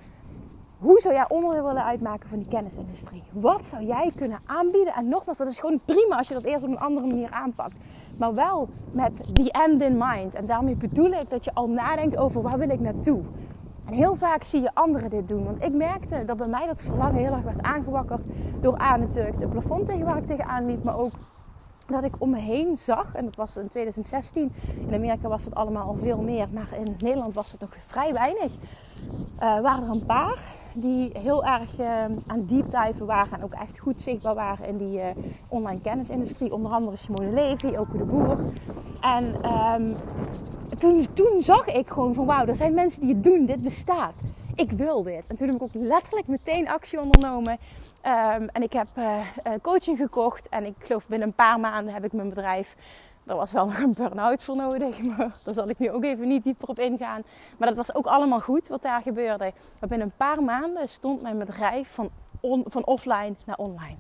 hoe 0.79 1.01
zou 1.01 1.15
jij 1.15 1.29
onderdeel 1.29 1.65
willen 1.65 1.85
uitmaken 1.85 2.29
van 2.29 2.39
die 2.39 2.49
kennisindustrie? 2.49 3.23
Wat 3.33 3.65
zou 3.65 3.85
jij 3.85 4.13
kunnen 4.17 4.39
aanbieden? 4.47 4.95
En 4.95 5.09
nogmaals, 5.09 5.39
dat 5.39 5.47
is 5.47 5.59
gewoon 5.59 5.81
prima 5.85 6.17
als 6.17 6.29
je 6.29 6.35
dat 6.35 6.45
eerst 6.45 6.63
op 6.63 6.71
een 6.71 6.79
andere 6.79 7.07
manier 7.07 7.31
aanpakt. 7.31 7.75
Maar 8.17 8.35
wel 8.35 8.69
met 8.91 9.35
the 9.35 9.53
end 9.53 9.81
in 9.81 9.97
mind. 9.99 10.35
En 10.35 10.47
daarmee 10.47 10.77
bedoel 10.77 11.11
ik 11.11 11.31
dat 11.31 11.45
je 11.45 11.55
al 11.55 11.71
nadenkt 11.71 12.17
over 12.17 12.43
waar 12.43 12.59
wil 12.59 12.69
ik 12.69 12.81
naartoe. 12.81 13.21
En 13.85 13.93
heel 13.95 14.17
vaak 14.17 14.43
zie 14.43 14.61
je 14.61 14.75
anderen 14.75 15.11
dit 15.11 15.29
doen. 15.29 15.45
Want 15.45 15.63
ik 15.63 15.73
merkte 15.73 16.25
dat 16.25 16.37
bij 16.37 16.49
mij 16.49 16.67
dat 16.67 16.83
verlangen 16.83 17.25
heel 17.25 17.33
erg 17.33 17.43
werd 17.43 17.63
aangewakkerd 17.63 18.23
door 18.61 18.79
aan 18.79 19.01
natuurlijk 19.01 19.39
de 19.39 19.49
plafond 19.49 19.87
tegen 19.87 20.05
waar 20.05 20.17
ik 20.17 20.27
tegenaan 20.27 20.67
liep. 20.67 20.85
Maar 20.85 20.99
ook 20.99 21.13
dat 21.87 22.05
ik 22.05 22.15
om 22.19 22.31
me 22.31 22.39
heen 22.39 22.77
zag, 22.77 23.15
en 23.15 23.25
dat 23.25 23.37
was 23.37 23.57
in 23.57 23.69
2016. 23.69 24.53
In 24.89 24.95
Amerika 24.95 25.29
was 25.29 25.45
het 25.45 25.55
allemaal 25.55 25.87
al 25.87 25.97
veel 26.03 26.23
meer, 26.23 26.49
maar 26.53 26.69
in 26.73 26.97
Nederland 26.99 27.35
was 27.35 27.53
het 27.53 27.61
nog 27.61 27.71
vrij 27.87 28.13
weinig. 28.13 28.53
Uh, 28.53 29.61
waren 29.61 29.83
er 29.83 29.95
een 29.95 30.07
paar 30.07 30.57
die 30.75 31.11
heel 31.13 31.45
erg 31.45 31.79
uh, 31.81 32.05
aan 32.27 32.47
deep 32.47 32.95
waren 32.99 33.33
en 33.33 33.45
ook 33.45 33.53
echt 33.53 33.79
goed 33.79 34.01
zichtbaar 34.01 34.35
waren 34.35 34.67
in 34.67 34.77
die 34.77 34.99
uh, 34.99 35.05
online 35.49 35.81
kennisindustrie. 35.81 36.53
Onder 36.53 36.73
andere 36.73 36.97
Simone 36.97 37.31
Levy, 37.31 37.77
ook 37.77 37.93
de 37.93 38.05
Boer. 38.05 38.39
En 39.01 39.55
um, 39.75 39.97
toen, 40.79 41.07
toen 41.13 41.41
zag 41.41 41.67
ik 41.67 41.89
gewoon 41.89 42.15
van 42.15 42.27
wauw, 42.27 42.47
er 42.47 42.57
zijn 42.57 42.75
mensen 42.75 43.01
die 43.01 43.15
het 43.15 43.25
doen, 43.25 43.47
dit 43.47 43.63
bestaat. 43.63 44.15
Ik 44.55 44.71
wil 44.71 45.03
dit. 45.03 45.25
En 45.27 45.37
toen 45.37 45.47
heb 45.47 45.57
ik 45.57 45.63
ook 45.63 45.75
letterlijk 45.75 46.27
meteen 46.27 46.69
actie 46.69 47.01
ondernomen. 47.01 47.53
Um, 47.53 48.49
en 48.49 48.63
ik 48.63 48.73
heb 48.73 48.89
uh, 48.99 49.21
coaching 49.63 49.97
gekocht. 49.97 50.49
En 50.49 50.65
ik 50.65 50.75
geloof 50.79 51.07
binnen 51.07 51.29
een 51.29 51.35
paar 51.35 51.61
maanden 51.61 51.95
heb 51.95 52.05
ik 52.05 52.13
mijn 52.13 52.29
bedrijf. 52.29 52.77
Er 53.29 53.37
was 53.37 53.53
wel 53.53 53.67
nog 53.67 53.79
een 53.83 53.95
burn-out 53.95 54.43
voor 54.43 54.57
nodig. 54.57 55.03
Maar 55.17 55.37
daar 55.45 55.55
zal 55.55 55.69
ik 55.69 55.79
nu 55.79 55.91
ook 55.91 56.05
even 56.05 56.29
niet 56.29 56.45
dieper 56.45 56.69
op 56.69 56.79
ingaan. 56.79 57.23
Maar 57.59 57.69
dat 57.69 57.77
was 57.77 57.95
ook 57.95 58.07
allemaal 58.07 58.41
goed 58.41 58.69
wat 58.69 58.83
daar 58.83 59.03
gebeurde. 59.03 59.53
Maar 59.81 59.89
binnen 59.89 60.07
een 60.07 60.17
paar 60.17 60.43
maanden 60.43 60.89
stond 60.89 61.23
mijn 61.23 61.39
bedrijf 61.39 61.95
van, 61.95 62.11
on, 62.41 62.65
van 62.67 62.87
offline 62.87 63.35
naar 63.47 63.57
online. 63.57 63.97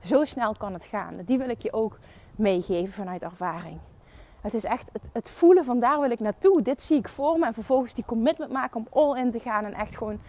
Zo 0.00 0.24
snel 0.24 0.52
kan 0.52 0.72
het 0.72 0.84
gaan. 0.84 1.16
Die 1.24 1.38
wil 1.38 1.48
ik 1.48 1.62
je 1.62 1.72
ook 1.72 1.98
meegeven 2.36 2.92
vanuit 2.92 3.22
ervaring. 3.22 3.78
Het 4.40 4.54
is 4.54 4.64
echt 4.64 4.90
het, 4.92 5.08
het, 5.12 5.30
voelen 5.30 5.64
van 5.64 5.80
daar 5.80 6.00
wil 6.00 6.10
ik 6.10 6.20
naartoe. 6.20 6.62
Dit 6.62 6.82
zie 6.82 6.96
ik 6.96 7.08
voor 7.08 7.38
me. 7.38 7.46
En 7.46 7.54
vervolgens 7.54 7.94
die 7.94 8.04
commitment 8.04 8.52
maken 8.52 8.76
om 8.80 8.86
all 9.02 9.18
in 9.18 9.30
te 9.30 9.38
gaan. 9.38 9.64
En 9.64 9.74
echt 9.74 9.96
gewoon 9.96 10.20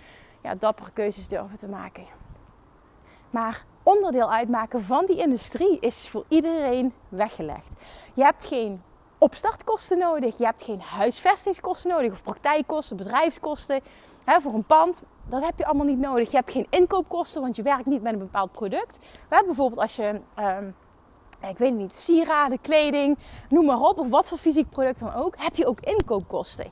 ja, 0.44 0.56
dappere 0.56 0.92
keuzes 0.92 1.28
durven 1.28 1.58
te 1.58 1.68
maken. 1.68 2.06
Maar 3.30 3.66
onderdeel 3.88 4.32
uitmaken 4.32 4.82
van 4.82 5.06
die 5.06 5.18
industrie 5.18 5.80
is 5.80 6.08
voor 6.10 6.24
iedereen 6.28 6.94
weggelegd. 7.10 7.70
Je 8.14 8.24
hebt 8.24 8.46
geen 8.46 8.82
opstartkosten 9.18 9.98
nodig. 9.98 10.38
Je 10.38 10.46
hebt 10.46 10.64
geen 10.64 10.82
huisvestingskosten 10.82 11.90
nodig. 11.90 12.12
Of 12.12 12.24
praktijkkosten, 12.24 12.98
bedrijfskosten. 12.98 13.82
Hè, 14.26 14.42
voor 14.42 14.54
een 14.54 14.66
pand. 14.66 15.02
Dat 15.30 15.44
heb 15.44 15.54
je 15.58 15.66
allemaal 15.66 15.86
niet 15.86 16.00
nodig. 16.00 16.32
Je 16.32 16.38
hebt 16.38 16.52
geen 16.52 16.68
inkoopkosten, 16.70 17.42
want 17.42 17.56
je 17.56 17.62
werkt 17.62 17.86
niet 17.86 18.02
met 18.02 18.14
een 18.14 18.20
bepaald 18.20 18.52
product. 18.52 18.98
bijvoorbeeld 19.30 19.82
als 19.82 19.96
je... 19.96 20.22
Um, 20.40 20.76
ik 21.50 21.58
weet 21.58 21.74
niet, 21.74 21.94
sieraden, 21.94 22.62
kleding, 22.62 23.18
noem 23.50 23.66
maar 23.66 23.80
op, 23.80 24.00
of 24.00 24.10
wat 24.10 24.30
voor 24.30 24.38
fysiek 24.38 24.70
product 24.70 25.00
dan 25.00 25.14
ook, 25.14 25.36
heb 25.38 25.56
je 25.56 25.68
ook 25.68 25.80
inkoopkosten. 25.80 26.72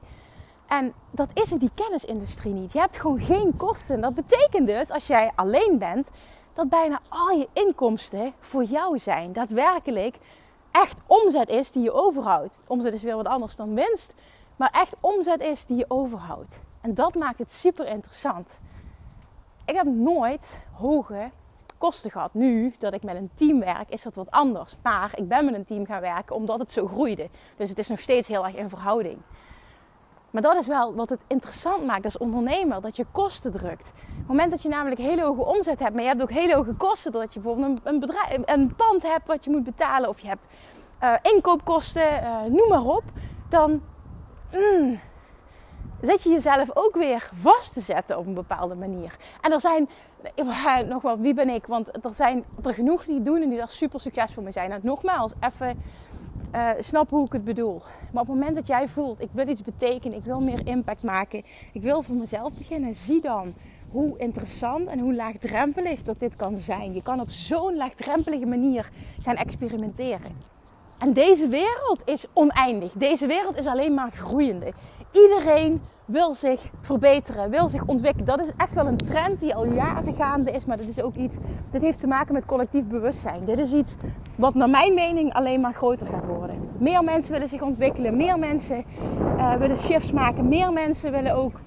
En 0.67 0.93
dat 1.11 1.29
is 1.33 1.51
in 1.51 1.57
die 1.57 1.71
kennisindustrie 1.73 2.53
niet. 2.53 2.73
Je 2.73 2.79
hebt 2.79 2.97
gewoon 2.97 3.19
geen 3.19 3.57
kosten. 3.57 4.01
Dat 4.01 4.13
betekent 4.13 4.67
dus, 4.67 4.91
als 4.91 5.07
jij 5.07 5.31
alleen 5.35 5.77
bent, 5.77 6.07
dat 6.55 6.69
bijna 6.69 6.99
al 7.09 7.29
je 7.29 7.47
inkomsten 7.53 8.33
voor 8.39 8.63
jou 8.63 8.99
zijn. 8.99 9.33
Daadwerkelijk 9.33 10.17
echt 10.71 11.01
omzet 11.07 11.49
is 11.49 11.71
die 11.71 11.83
je 11.83 11.91
overhoudt. 11.91 12.59
Omzet 12.67 12.93
is 12.93 13.01
weer 13.01 13.15
wat 13.15 13.27
anders 13.27 13.55
dan 13.55 13.75
winst, 13.75 14.13
maar 14.55 14.69
echt 14.71 14.95
omzet 14.99 15.41
is 15.41 15.65
die 15.65 15.77
je 15.77 15.85
overhoudt. 15.87 16.59
En 16.81 16.93
dat 16.93 17.15
maakt 17.15 17.39
het 17.39 17.51
super 17.51 17.87
interessant. 17.87 18.59
Ik 19.65 19.75
heb 19.75 19.85
nooit 19.85 20.61
hoge 20.73 21.29
kosten 21.77 22.11
gehad. 22.11 22.33
Nu 22.33 22.73
dat 22.79 22.93
ik 22.93 23.03
met 23.03 23.15
een 23.15 23.29
team 23.35 23.59
werk, 23.59 23.89
is 23.89 24.01
dat 24.01 24.15
wat 24.15 24.31
anders. 24.31 24.75
Maar 24.83 25.11
ik 25.15 25.27
ben 25.27 25.45
met 25.45 25.53
een 25.53 25.63
team 25.63 25.85
gaan 25.85 26.01
werken 26.01 26.35
omdat 26.35 26.59
het 26.59 26.71
zo 26.71 26.87
groeide. 26.87 27.29
Dus 27.57 27.69
het 27.69 27.79
is 27.79 27.87
nog 27.87 27.99
steeds 27.99 28.27
heel 28.27 28.45
erg 28.45 28.55
in 28.55 28.69
verhouding. 28.69 29.17
Maar 30.35 30.43
dat 30.43 30.55
is 30.55 30.67
wel 30.67 30.95
wat 30.95 31.09
het 31.09 31.21
interessant 31.27 31.85
maakt 31.85 32.05
als 32.05 32.17
ondernemer, 32.17 32.81
dat 32.81 32.95
je 32.95 33.05
kosten 33.11 33.51
drukt. 33.51 33.91
Op 33.95 34.17
het 34.17 34.27
moment 34.27 34.51
dat 34.51 34.61
je 34.61 34.69
namelijk 34.69 35.01
hele 35.01 35.21
hoge 35.21 35.45
omzet 35.45 35.79
hebt, 35.79 35.93
maar 35.93 36.01
je 36.01 36.07
hebt 36.07 36.21
ook 36.21 36.31
hele 36.31 36.55
hoge 36.55 36.73
kosten, 36.73 37.11
doordat 37.11 37.33
je 37.33 37.39
bijvoorbeeld 37.39 37.79
een, 37.83 37.99
bedrijf, 37.99 38.37
een 38.45 38.75
pand 38.75 39.03
hebt 39.03 39.27
wat 39.27 39.43
je 39.43 39.49
moet 39.49 39.63
betalen, 39.63 40.09
of 40.09 40.19
je 40.19 40.27
hebt 40.27 40.47
uh, 41.03 41.13
inkoopkosten, 41.21 42.23
uh, 42.23 42.41
noem 42.41 42.69
maar 42.69 42.85
op, 42.85 43.03
dan 43.49 43.81
mm, 44.51 44.99
zet 46.01 46.23
je 46.23 46.29
jezelf 46.29 46.69
ook 46.73 46.95
weer 46.95 47.29
vast 47.33 47.73
te 47.73 47.81
zetten 47.81 48.17
op 48.17 48.25
een 48.25 48.33
bepaalde 48.33 48.75
manier. 48.75 49.15
En 49.41 49.51
er 49.51 49.61
zijn, 49.61 49.89
nog 50.89 51.01
wel, 51.01 51.19
wie 51.19 51.33
ben 51.33 51.49
ik? 51.49 51.65
Want 51.65 52.05
er 52.05 52.13
zijn 52.13 52.45
er 52.63 52.73
genoeg 52.73 53.05
die 53.05 53.21
doen 53.21 53.41
en 53.41 53.49
die 53.49 53.57
daar 53.57 53.69
super 53.69 54.01
succesvol 54.01 54.43
mee 54.43 54.51
zijn. 54.51 54.71
En 54.71 54.79
nogmaals, 54.83 55.33
even 55.39 55.83
uh, 56.55 56.69
snap 56.79 57.09
hoe 57.09 57.25
ik 57.25 57.31
het 57.31 57.43
bedoel. 57.43 57.81
Maar 58.11 58.21
op 58.21 58.27
het 58.27 58.37
moment 58.37 58.55
dat 58.55 58.67
jij 58.67 58.87
voelt, 58.87 59.21
ik 59.21 59.29
wil 59.31 59.47
iets 59.47 59.61
betekenen, 59.61 60.17
ik 60.17 60.23
wil 60.23 60.39
meer 60.39 60.67
impact 60.67 61.03
maken, 61.03 61.43
ik 61.73 61.81
wil 61.81 62.01
voor 62.01 62.15
mezelf 62.15 62.57
beginnen, 62.57 62.95
zie 62.95 63.21
dan 63.21 63.53
hoe 63.91 64.17
interessant 64.17 64.87
en 64.87 64.99
hoe 64.99 65.15
laagdrempelig 65.15 66.01
dat 66.01 66.19
dit 66.19 66.35
kan 66.35 66.57
zijn. 66.57 66.93
Je 66.93 67.01
kan 67.01 67.19
op 67.19 67.29
zo'n 67.29 67.75
laagdrempelige 67.75 68.45
manier 68.45 68.89
gaan 69.21 69.35
experimenteren. 69.35 70.53
En 70.99 71.13
deze 71.13 71.47
wereld 71.47 72.01
is 72.05 72.25
oneindig. 72.33 72.91
Deze 72.91 73.27
wereld 73.27 73.57
is 73.57 73.65
alleen 73.65 73.93
maar 73.93 74.11
groeiende. 74.11 74.73
Iedereen 75.11 75.81
wil 76.05 76.33
zich 76.33 76.69
verbeteren, 76.81 77.49
wil 77.49 77.69
zich 77.69 77.85
ontwikkelen. 77.85 78.25
Dat 78.25 78.39
is 78.39 78.51
echt 78.57 78.73
wel 78.73 78.87
een 78.87 78.97
trend 78.97 79.39
die 79.39 79.55
al 79.55 79.65
jaren 79.65 80.13
gaande 80.13 80.51
is, 80.51 80.65
maar 80.65 80.77
dat 80.77 80.87
is 80.87 81.01
ook 81.01 81.15
iets. 81.15 81.37
Dit 81.71 81.81
heeft 81.81 81.99
te 81.99 82.07
maken 82.07 82.33
met 82.33 82.45
collectief 82.45 82.85
bewustzijn. 82.87 83.45
Dit 83.45 83.59
is 83.59 83.73
iets 83.73 83.95
wat, 84.35 84.53
naar 84.53 84.69
mijn 84.69 84.93
mening, 84.93 85.33
alleen 85.33 85.61
maar 85.61 85.73
groter 85.73 86.07
gaat 86.07 86.25
worden. 86.25 86.69
Meer 86.77 87.03
mensen 87.03 87.31
willen 87.31 87.47
zich 87.47 87.61
ontwikkelen, 87.61 88.17
meer 88.17 88.39
mensen 88.39 88.85
uh, 89.37 89.55
willen 89.55 89.77
shifts 89.77 90.11
maken, 90.11 90.49
meer 90.49 90.73
mensen 90.73 91.11
willen 91.11 91.35
ook 91.35 91.59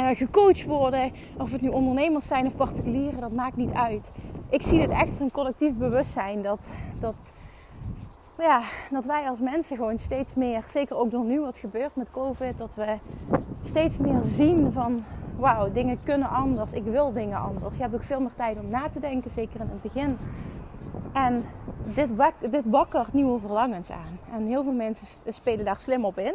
uh, 0.00 0.06
gecoacht 0.12 0.64
worden. 0.64 1.12
Of 1.38 1.52
het 1.52 1.60
nu 1.60 1.68
ondernemers 1.68 2.26
zijn 2.26 2.46
of 2.46 2.56
particulieren, 2.56 3.20
dat 3.20 3.32
maakt 3.32 3.56
niet 3.56 3.72
uit. 3.72 4.10
Ik 4.50 4.62
zie 4.62 4.78
dit 4.78 4.90
echt 4.90 5.08
als 5.08 5.20
een 5.20 5.30
collectief 5.30 5.74
bewustzijn 5.76 6.42
dat. 6.42 6.70
dat 7.00 7.16
ja, 8.42 8.62
dat 8.90 9.04
wij 9.04 9.28
als 9.28 9.38
mensen 9.38 9.76
gewoon 9.76 9.98
steeds 9.98 10.34
meer, 10.34 10.64
zeker 10.68 10.96
ook 10.96 11.10
door 11.10 11.24
nu 11.24 11.40
wat 11.40 11.56
gebeurt 11.56 11.96
met 11.96 12.10
COVID, 12.10 12.58
dat 12.58 12.74
we 12.74 12.96
steeds 13.62 13.96
meer 13.96 14.22
zien 14.22 14.72
van 14.72 15.04
wauw, 15.36 15.72
dingen 15.72 15.98
kunnen 16.04 16.28
anders. 16.28 16.72
Ik 16.72 16.84
wil 16.84 17.12
dingen 17.12 17.38
anders. 17.38 17.76
Je 17.76 17.82
hebt 17.82 17.94
ook 17.94 18.02
veel 18.02 18.20
meer 18.20 18.34
tijd 18.36 18.60
om 18.60 18.70
na 18.70 18.88
te 18.88 19.00
denken, 19.00 19.30
zeker 19.30 19.60
in 19.60 19.68
het 19.68 19.82
begin. 19.82 20.16
En 21.12 21.44
dit, 21.94 22.16
wak, 22.16 22.34
dit 22.50 22.64
wakkert 22.64 23.12
nieuwe 23.12 23.40
verlangens 23.40 23.90
aan. 23.90 24.18
En 24.32 24.46
heel 24.46 24.62
veel 24.62 24.72
mensen 24.72 25.32
spelen 25.32 25.64
daar 25.64 25.76
slim 25.76 26.04
op 26.04 26.18
in. 26.18 26.34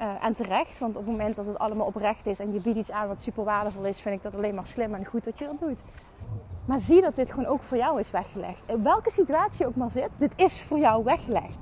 Uh, 0.00 0.24
en 0.24 0.34
terecht, 0.34 0.78
want 0.78 0.96
op 0.96 1.02
het 1.02 1.10
moment 1.10 1.36
dat 1.36 1.46
het 1.46 1.58
allemaal 1.58 1.86
oprecht 1.86 2.26
is 2.26 2.38
en 2.38 2.52
je 2.52 2.60
biedt 2.60 2.76
iets 2.78 2.90
aan 2.90 3.08
wat 3.08 3.22
super 3.22 3.44
waardevol 3.44 3.84
is, 3.84 4.00
vind 4.00 4.14
ik 4.14 4.22
dat 4.22 4.34
alleen 4.34 4.54
maar 4.54 4.66
slim 4.66 4.94
en 4.94 5.04
goed 5.04 5.24
dat 5.24 5.38
je 5.38 5.44
dat 5.44 5.60
doet. 5.60 5.80
Maar 6.68 6.78
zie 6.78 7.00
dat 7.00 7.16
dit 7.16 7.30
gewoon 7.30 7.46
ook 7.46 7.62
voor 7.62 7.76
jou 7.76 8.00
is 8.00 8.10
weggelegd. 8.10 8.68
In 8.68 8.82
welke 8.82 9.10
situatie 9.10 9.66
ook 9.66 9.76
maar 9.76 9.90
zit, 9.90 10.08
dit 10.16 10.32
is 10.36 10.62
voor 10.62 10.78
jou 10.78 11.04
weggelegd. 11.04 11.58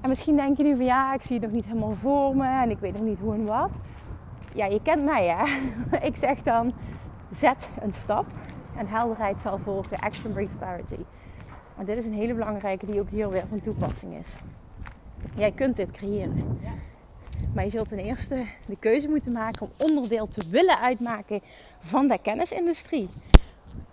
En 0.00 0.08
misschien 0.08 0.36
denk 0.36 0.56
je 0.56 0.62
nu 0.62 0.76
van 0.76 0.84
ja, 0.84 1.14
ik 1.14 1.22
zie 1.22 1.36
het 1.36 1.44
nog 1.44 1.54
niet 1.54 1.64
helemaal 1.64 1.94
voor 2.00 2.36
me 2.36 2.46
en 2.46 2.70
ik 2.70 2.78
weet 2.78 2.92
nog 2.92 3.02
niet 3.02 3.18
hoe 3.18 3.34
en 3.34 3.44
wat. 3.44 3.70
Ja, 4.54 4.66
je 4.66 4.82
kent 4.82 5.04
mij 5.04 5.26
hè. 5.26 5.44
ik 6.08 6.16
zeg 6.16 6.42
dan, 6.42 6.72
zet 7.30 7.68
een 7.80 7.92
stap 7.92 8.26
en 8.76 8.86
helderheid 8.86 9.40
zal 9.40 9.58
volgen. 9.58 9.98
Action 9.98 10.32
brings 10.32 10.56
clarity. 10.56 11.04
Maar 11.76 11.84
dit 11.84 11.96
is 11.96 12.04
een 12.04 12.14
hele 12.14 12.34
belangrijke 12.34 12.86
die 12.86 13.00
ook 13.00 13.10
hier 13.10 13.30
weer 13.30 13.44
van 13.48 13.60
toepassing 13.60 14.14
is. 14.14 14.36
Jij 15.34 15.52
kunt 15.52 15.76
dit 15.76 15.90
creëren. 15.90 16.60
Maar 17.54 17.64
je 17.64 17.70
zult 17.70 17.88
ten 17.88 17.98
eerste 17.98 18.44
de 18.66 18.76
keuze 18.76 19.08
moeten 19.08 19.32
maken 19.32 19.66
om 19.66 19.88
onderdeel 19.88 20.26
te 20.26 20.48
willen 20.50 20.78
uitmaken 20.78 21.40
van 21.80 22.08
de 22.08 22.18
kennisindustrie 22.22 23.08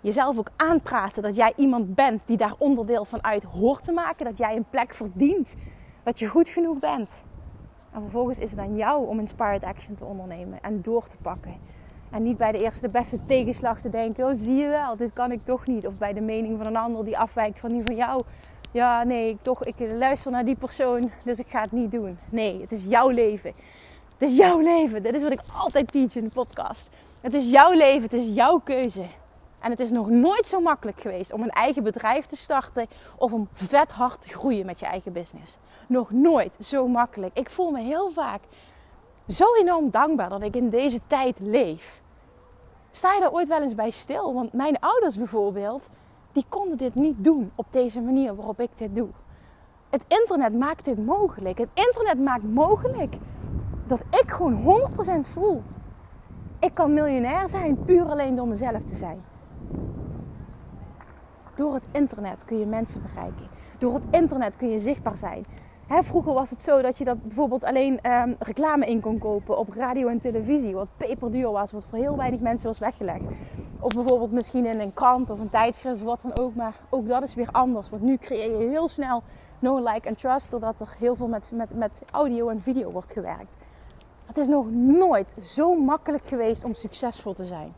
jezelf 0.00 0.38
ook 0.38 0.50
aanpraten 0.56 1.22
dat 1.22 1.36
jij 1.36 1.52
iemand 1.56 1.94
bent 1.94 2.22
die 2.24 2.36
daar 2.36 2.54
onderdeel 2.58 3.04
van 3.04 3.24
uit 3.24 3.42
hoort 3.42 3.84
te 3.84 3.92
maken. 3.92 4.24
Dat 4.24 4.38
jij 4.38 4.56
een 4.56 4.66
plek 4.70 4.94
verdient. 4.94 5.54
Dat 6.02 6.18
je 6.18 6.26
goed 6.26 6.48
genoeg 6.48 6.78
bent. 6.78 7.10
En 7.92 8.00
vervolgens 8.00 8.38
is 8.38 8.50
het 8.50 8.60
aan 8.60 8.76
jou 8.76 9.08
om 9.08 9.18
inspired 9.18 9.64
action 9.64 9.94
te 9.94 10.04
ondernemen 10.04 10.58
en 10.62 10.82
door 10.82 11.06
te 11.06 11.16
pakken. 11.22 11.54
En 12.10 12.22
niet 12.22 12.36
bij 12.36 12.52
de 12.52 12.58
eerste 12.58 12.86
de 12.86 12.92
beste 12.92 13.20
tegenslag 13.26 13.80
te 13.80 13.90
denken: 13.90 14.26
oh 14.26 14.30
zie 14.34 14.54
je 14.54 14.68
wel, 14.68 14.96
dit 14.96 15.12
kan 15.12 15.32
ik 15.32 15.40
toch 15.44 15.66
niet. 15.66 15.86
Of 15.86 15.98
bij 15.98 16.12
de 16.12 16.20
mening 16.20 16.56
van 16.56 16.66
een 16.66 16.82
ander 16.82 17.04
die 17.04 17.18
afwijkt 17.18 17.60
van 17.60 17.68
die 17.68 17.82
van 17.82 17.94
jou. 17.94 18.22
Ja, 18.70 19.04
nee, 19.04 19.28
ik, 19.28 19.38
toch, 19.42 19.64
ik 19.64 19.74
luister 19.96 20.30
naar 20.30 20.44
die 20.44 20.56
persoon, 20.56 21.10
dus 21.24 21.38
ik 21.38 21.46
ga 21.46 21.60
het 21.60 21.72
niet 21.72 21.90
doen. 21.90 22.16
Nee, 22.30 22.60
het 22.60 22.72
is 22.72 22.84
jouw 22.84 23.08
leven. 23.08 23.50
Het 24.18 24.30
is 24.30 24.36
jouw 24.36 24.60
leven. 24.60 25.02
Dit 25.02 25.14
is 25.14 25.22
wat 25.22 25.32
ik 25.32 25.40
altijd 25.56 25.92
teach 25.92 26.14
in 26.14 26.24
de 26.24 26.30
podcast. 26.30 26.90
Het 27.20 27.34
is 27.34 27.50
jouw 27.50 27.72
leven, 27.72 28.02
het 28.02 28.12
is 28.12 28.34
jouw 28.34 28.58
keuze. 28.58 29.04
En 29.64 29.70
het 29.70 29.80
is 29.80 29.90
nog 29.90 30.08
nooit 30.10 30.48
zo 30.48 30.60
makkelijk 30.60 31.00
geweest 31.00 31.32
om 31.32 31.42
een 31.42 31.50
eigen 31.50 31.82
bedrijf 31.82 32.26
te 32.26 32.36
starten 32.36 32.86
of 33.16 33.32
om 33.32 33.48
vet 33.52 33.90
hard 33.90 34.20
te 34.20 34.28
groeien 34.28 34.66
met 34.66 34.80
je 34.80 34.86
eigen 34.86 35.12
business. 35.12 35.58
Nog 35.88 36.10
nooit 36.12 36.52
zo 36.60 36.88
makkelijk. 36.88 37.38
Ik 37.38 37.50
voel 37.50 37.70
me 37.70 37.80
heel 37.80 38.10
vaak 38.10 38.40
zo 39.26 39.54
enorm 39.54 39.90
dankbaar 39.90 40.28
dat 40.28 40.42
ik 40.42 40.56
in 40.56 40.68
deze 40.68 41.00
tijd 41.06 41.36
leef. 41.40 42.00
Sta 42.90 43.14
je 43.14 43.20
daar 43.20 43.32
ooit 43.32 43.48
wel 43.48 43.62
eens 43.62 43.74
bij 43.74 43.90
stil? 43.90 44.34
Want 44.34 44.52
mijn 44.52 44.80
ouders 44.80 45.16
bijvoorbeeld, 45.16 45.88
die 46.32 46.44
konden 46.48 46.76
dit 46.76 46.94
niet 46.94 47.24
doen 47.24 47.52
op 47.54 47.66
deze 47.70 48.00
manier 48.00 48.34
waarop 48.34 48.60
ik 48.60 48.70
dit 48.76 48.94
doe. 48.94 49.08
Het 49.90 50.04
internet 50.08 50.58
maakt 50.58 50.84
dit 50.84 51.06
mogelijk. 51.06 51.58
Het 51.58 51.70
internet 51.74 52.18
maakt 52.18 52.54
mogelijk 52.54 53.14
dat 53.86 54.00
ik 54.10 54.30
gewoon 54.30 54.90
100% 55.24 55.28
voel. 55.32 55.62
Ik 56.58 56.74
kan 56.74 56.94
miljonair 56.94 57.48
zijn 57.48 57.84
puur 57.84 58.10
alleen 58.10 58.36
door 58.36 58.48
mezelf 58.48 58.84
te 58.84 58.94
zijn. 58.94 59.18
Door 61.56 61.74
het 61.74 61.84
internet 61.90 62.44
kun 62.44 62.58
je 62.58 62.66
mensen 62.66 63.02
bereiken. 63.02 63.48
Door 63.78 63.94
het 63.94 64.02
internet 64.10 64.56
kun 64.56 64.70
je 64.70 64.78
zichtbaar 64.78 65.16
zijn. 65.16 65.46
vroeger 65.88 66.32
was 66.32 66.50
het 66.50 66.62
zo 66.62 66.82
dat 66.82 66.98
je 66.98 67.04
dat 67.04 67.22
bijvoorbeeld 67.22 67.64
alleen 67.64 68.00
ehm, 68.00 68.32
reclame 68.38 68.86
in 68.86 69.00
kon 69.00 69.18
kopen 69.18 69.58
op 69.58 69.72
radio 69.72 70.08
en 70.08 70.20
televisie. 70.20 70.74
Wat 70.74 70.88
peperduur 70.96 71.50
was, 71.50 71.72
wat 71.72 71.84
voor 71.88 71.98
heel 71.98 72.16
weinig 72.16 72.40
mensen 72.40 72.68
was 72.68 72.78
weggelegd. 72.78 73.24
Of 73.80 73.94
bijvoorbeeld 73.94 74.32
misschien 74.32 74.66
in 74.66 74.80
een 74.80 74.94
krant 74.94 75.30
of 75.30 75.40
een 75.40 75.50
tijdschrift 75.50 75.96
of 75.96 76.02
wat 76.02 76.20
dan 76.22 76.38
ook. 76.38 76.54
Maar 76.54 76.74
ook 76.90 77.08
dat 77.08 77.22
is 77.22 77.34
weer 77.34 77.48
anders. 77.52 77.90
Want 77.90 78.02
nu 78.02 78.16
creëer 78.16 78.60
je 78.60 78.68
heel 78.68 78.88
snel 78.88 79.22
no 79.58 79.78
like 79.78 80.08
and 80.08 80.18
trust. 80.18 80.50
Doordat 80.50 80.80
er 80.80 80.94
heel 80.98 81.16
veel 81.16 81.28
met, 81.28 81.50
met, 81.50 81.74
met 81.74 82.02
audio 82.10 82.48
en 82.48 82.60
video 82.60 82.90
wordt 82.90 83.12
gewerkt. 83.12 83.50
Het 84.26 84.36
is 84.36 84.48
nog 84.48 84.70
nooit 84.70 85.28
zo 85.42 85.74
makkelijk 85.74 86.26
geweest 86.26 86.64
om 86.64 86.74
succesvol 86.74 87.34
te 87.34 87.44
zijn. 87.44 87.72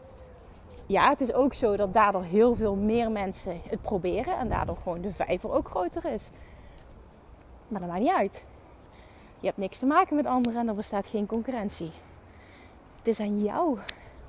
Ja, 0.88 1.08
het 1.08 1.20
is 1.20 1.32
ook 1.32 1.54
zo 1.54 1.76
dat 1.76 1.92
daardoor 1.92 2.23
heel 2.23 2.54
veel 2.54 2.75
meer 2.75 3.11
mensen 3.11 3.61
het 3.68 3.82
proberen. 3.82 4.38
En 4.38 4.49
daardoor 4.49 4.76
gewoon 4.76 5.00
de 5.00 5.12
vijver 5.12 5.52
ook 5.52 5.68
groter 5.68 6.04
is. 6.04 6.30
Maar 7.68 7.80
dat 7.80 7.88
maakt 7.88 8.02
niet 8.02 8.14
uit. 8.14 8.50
Je 9.40 9.46
hebt 9.46 9.58
niks 9.58 9.78
te 9.78 9.87
maken 9.87 10.16
met 10.16 10.26
anderen 10.26 10.61
en 10.61 10.68
er 10.68 10.75
bestaat 10.75 11.06
geen 11.06 11.26
concurrentie. 11.26 11.90
Het 12.99 13.06
is 13.06 13.20
aan 13.20 13.42
jou 13.42 13.78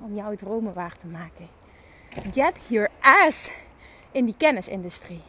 om 0.03 0.15
jouw 0.15 0.35
dromen 0.35 0.73
waar 0.73 0.97
te 0.97 1.07
maken. 1.07 1.47
Get 2.33 2.53
your 2.67 2.89
ass 3.01 3.51
in 4.11 4.25
die 4.25 4.35
kennisindustrie. 4.37 5.21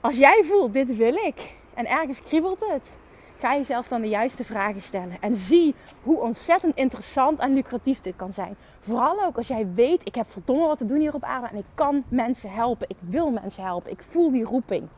Als 0.00 0.16
jij 0.16 0.44
voelt, 0.44 0.72
dit 0.72 0.96
wil 0.96 1.14
ik, 1.14 1.52
en 1.74 1.86
ergens 1.86 2.22
kriebelt 2.22 2.60
het, 2.60 2.96
ga 3.38 3.54
jezelf 3.54 3.88
dan 3.88 4.00
de 4.00 4.08
juiste 4.08 4.44
vragen 4.44 4.82
stellen. 4.82 5.16
En 5.20 5.34
zie 5.34 5.74
hoe 6.02 6.20
ontzettend 6.20 6.74
interessant 6.74 7.38
en 7.38 7.54
lucratief 7.54 8.00
dit 8.00 8.16
kan 8.16 8.32
zijn. 8.32 8.56
Vooral 8.80 9.24
ook 9.24 9.36
als 9.36 9.48
jij 9.48 9.68
weet, 9.74 10.00
ik 10.04 10.14
heb 10.14 10.30
verdomme 10.30 10.66
wat 10.66 10.78
te 10.78 10.84
doen 10.84 10.98
hier 10.98 11.14
op 11.14 11.24
aarde 11.24 11.46
en 11.46 11.56
ik 11.56 11.64
kan 11.74 12.04
mensen 12.08 12.52
helpen. 12.52 12.88
Ik 12.88 12.96
wil 13.00 13.30
mensen 13.30 13.64
helpen. 13.64 13.90
Ik 13.90 14.02
voel 14.02 14.30
die 14.30 14.44
roeping. 14.44 14.88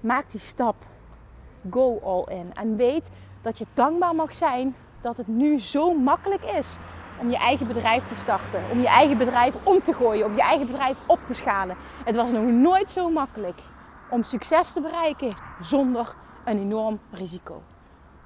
Maak 0.00 0.30
die 0.30 0.40
stap. 0.40 0.76
Go 1.70 2.00
all 2.04 2.36
in. 2.36 2.54
En 2.54 2.76
weet 2.76 3.04
dat 3.42 3.58
je 3.58 3.66
dankbaar 3.74 4.14
mag 4.14 4.34
zijn 4.34 4.74
dat 5.00 5.16
het 5.16 5.26
nu 5.26 5.60
zo 5.60 5.94
makkelijk 5.94 6.44
is 6.44 6.76
om 7.20 7.30
je 7.30 7.36
eigen 7.36 7.66
bedrijf 7.66 8.06
te 8.06 8.14
starten. 8.14 8.60
Om 8.70 8.80
je 8.80 8.86
eigen 8.86 9.18
bedrijf 9.18 9.54
om 9.62 9.82
te 9.82 9.92
gooien. 9.92 10.26
Om 10.26 10.34
je 10.34 10.42
eigen 10.42 10.66
bedrijf 10.66 10.96
op 11.06 11.18
te 11.26 11.34
schalen. 11.34 11.76
Het 12.04 12.16
was 12.16 12.30
nog 12.30 12.44
nooit 12.44 12.90
zo 12.90 13.10
makkelijk 13.10 13.60
om 14.08 14.22
succes 14.22 14.72
te 14.72 14.80
bereiken 14.80 15.32
zonder 15.60 16.14
een 16.44 16.58
enorm 16.58 17.00
risico. 17.10 17.62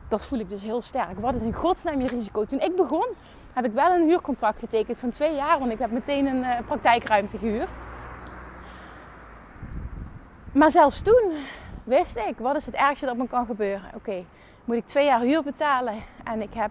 Dat 0.09 0.27
voel 0.27 0.39
ik 0.39 0.49
dus 0.49 0.63
heel 0.63 0.83
sterk. 0.83 1.19
Wat 1.19 1.35
is 1.35 1.41
in 1.41 1.53
godsnaam 1.53 2.01
je 2.01 2.09
risico? 2.09 2.45
Toen 2.45 2.61
ik 2.61 2.77
begon, 2.77 3.07
heb 3.53 3.65
ik 3.65 3.73
wel 3.73 3.91
een 3.91 4.07
huurcontract 4.09 4.59
getekend 4.59 4.99
van 4.99 5.11
twee 5.11 5.35
jaar, 5.35 5.59
want 5.59 5.73
ik 5.73 5.79
heb 5.79 5.91
meteen 5.91 6.27
een 6.27 6.41
uh, 6.41 6.59
praktijkruimte 6.67 7.39
gehuurd. 7.39 7.81
Maar 10.53 10.71
zelfs 10.71 11.03
toen 11.03 11.33
wist 11.85 12.17
ik, 12.17 12.39
wat 12.39 12.57
is 12.57 12.67
het 12.67 12.75
ergste 12.75 13.07
dat 13.07 13.17
me 13.17 13.29
kan 13.29 13.47
gebeuren? 13.47 13.91
Oké, 13.95 14.25
moet 14.65 14.77
ik 14.77 14.87
twee 14.87 15.05
jaar 15.05 15.21
huur 15.21 15.43
betalen 15.43 15.95
en 16.25 16.43
ik 16.43 16.55
heb 16.55 16.71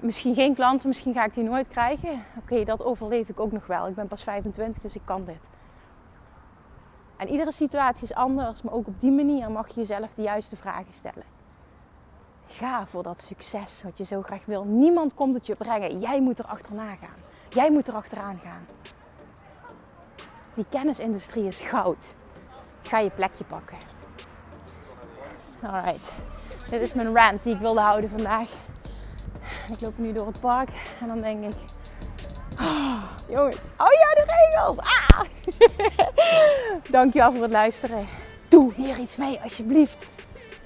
misschien 0.00 0.34
geen 0.34 0.54
klanten, 0.54 0.88
misschien 0.88 1.14
ga 1.14 1.24
ik 1.24 1.34
die 1.34 1.44
nooit 1.44 1.68
krijgen. 1.68 2.24
Oké, 2.38 2.64
dat 2.64 2.84
overleef 2.84 3.28
ik 3.28 3.40
ook 3.40 3.52
nog 3.52 3.66
wel. 3.66 3.88
Ik 3.88 3.94
ben 3.94 4.08
pas 4.08 4.22
25, 4.22 4.82
dus 4.82 4.94
ik 4.94 5.02
kan 5.04 5.24
dit. 5.24 5.48
En 7.24 7.30
iedere 7.30 7.52
situatie 7.52 8.02
is 8.02 8.14
anders, 8.14 8.62
maar 8.62 8.72
ook 8.72 8.86
op 8.86 9.00
die 9.00 9.10
manier 9.10 9.50
mag 9.50 9.68
je 9.68 9.74
jezelf 9.74 10.14
de 10.14 10.22
juiste 10.22 10.56
vragen 10.56 10.92
stellen. 10.92 11.24
Ga 12.46 12.86
voor 12.86 13.02
dat 13.02 13.22
succes 13.22 13.82
wat 13.82 13.98
je 13.98 14.04
zo 14.04 14.22
graag 14.22 14.44
wil. 14.44 14.64
Niemand 14.64 15.14
komt 15.14 15.34
het 15.34 15.46
je 15.46 15.54
brengen. 15.54 15.98
Jij 15.98 16.20
moet 16.20 16.38
er 16.38 16.44
achterna 16.44 16.94
gaan. 16.94 17.16
Jij 17.48 17.70
moet 17.70 17.88
er 17.88 17.94
achteraan 17.94 18.38
gaan. 18.42 18.66
Die 20.54 20.64
kennisindustrie 20.68 21.46
is 21.46 21.60
goud. 21.60 22.14
Ga 22.82 22.98
je 22.98 23.10
plekje 23.10 23.44
pakken. 23.44 23.78
Alright. 25.62 26.12
Dit 26.70 26.80
is 26.80 26.94
mijn 26.94 27.14
rant 27.14 27.42
die 27.42 27.54
ik 27.54 27.60
wilde 27.60 27.80
houden 27.80 28.10
vandaag. 28.10 28.50
Ik 29.72 29.80
loop 29.80 29.98
nu 29.98 30.12
door 30.12 30.26
het 30.26 30.40
park 30.40 30.70
en 31.00 31.06
dan 31.06 31.20
denk 31.20 31.44
ik... 31.44 31.54
Oh, 32.60 33.03
jongens, 33.28 33.64
oh 33.78 33.92
ja, 33.92 34.14
de 34.14 34.24
regels! 34.26 34.78
Ah! 34.78 35.20
Dankjewel 36.90 37.32
voor 37.32 37.42
het 37.42 37.50
luisteren. 37.50 38.06
Doe 38.48 38.72
hier 38.76 38.98
iets 38.98 39.16
mee, 39.16 39.40
alsjeblieft. 39.42 40.06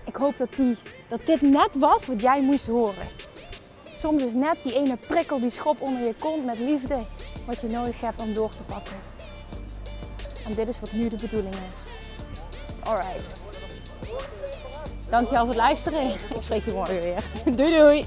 Ik 0.04 0.16
hoop 0.16 0.36
dat, 0.38 0.48
die, 0.56 0.76
dat 1.08 1.26
dit 1.26 1.40
net 1.40 1.70
was 1.72 2.06
wat 2.06 2.20
jij 2.20 2.42
moest 2.42 2.66
horen. 2.66 3.08
Soms 3.94 4.22
is 4.22 4.32
net 4.32 4.56
die 4.62 4.74
ene 4.74 4.96
prikkel, 4.96 5.40
die 5.40 5.50
schop 5.50 5.80
onder 5.80 6.02
je 6.02 6.14
kont 6.18 6.44
met 6.44 6.58
liefde, 6.58 6.98
wat 7.46 7.60
je 7.60 7.68
nodig 7.68 8.00
hebt 8.00 8.20
om 8.20 8.34
door 8.34 8.50
te 8.50 8.62
pakken. 8.62 8.96
En 10.46 10.54
dit 10.54 10.68
is 10.68 10.80
wat 10.80 10.92
nu 10.92 11.08
de 11.08 11.16
bedoeling 11.16 11.54
is. 11.70 11.82
Alright. 12.84 13.36
Dankjewel 15.10 15.40
voor 15.40 15.54
het 15.54 15.62
luisteren. 15.62 16.10
Ik 16.10 16.42
spreek 16.42 16.64
je 16.64 16.72
morgen 16.72 17.00
weer. 17.00 17.22
Doei 17.56 17.78
doei. 17.78 18.06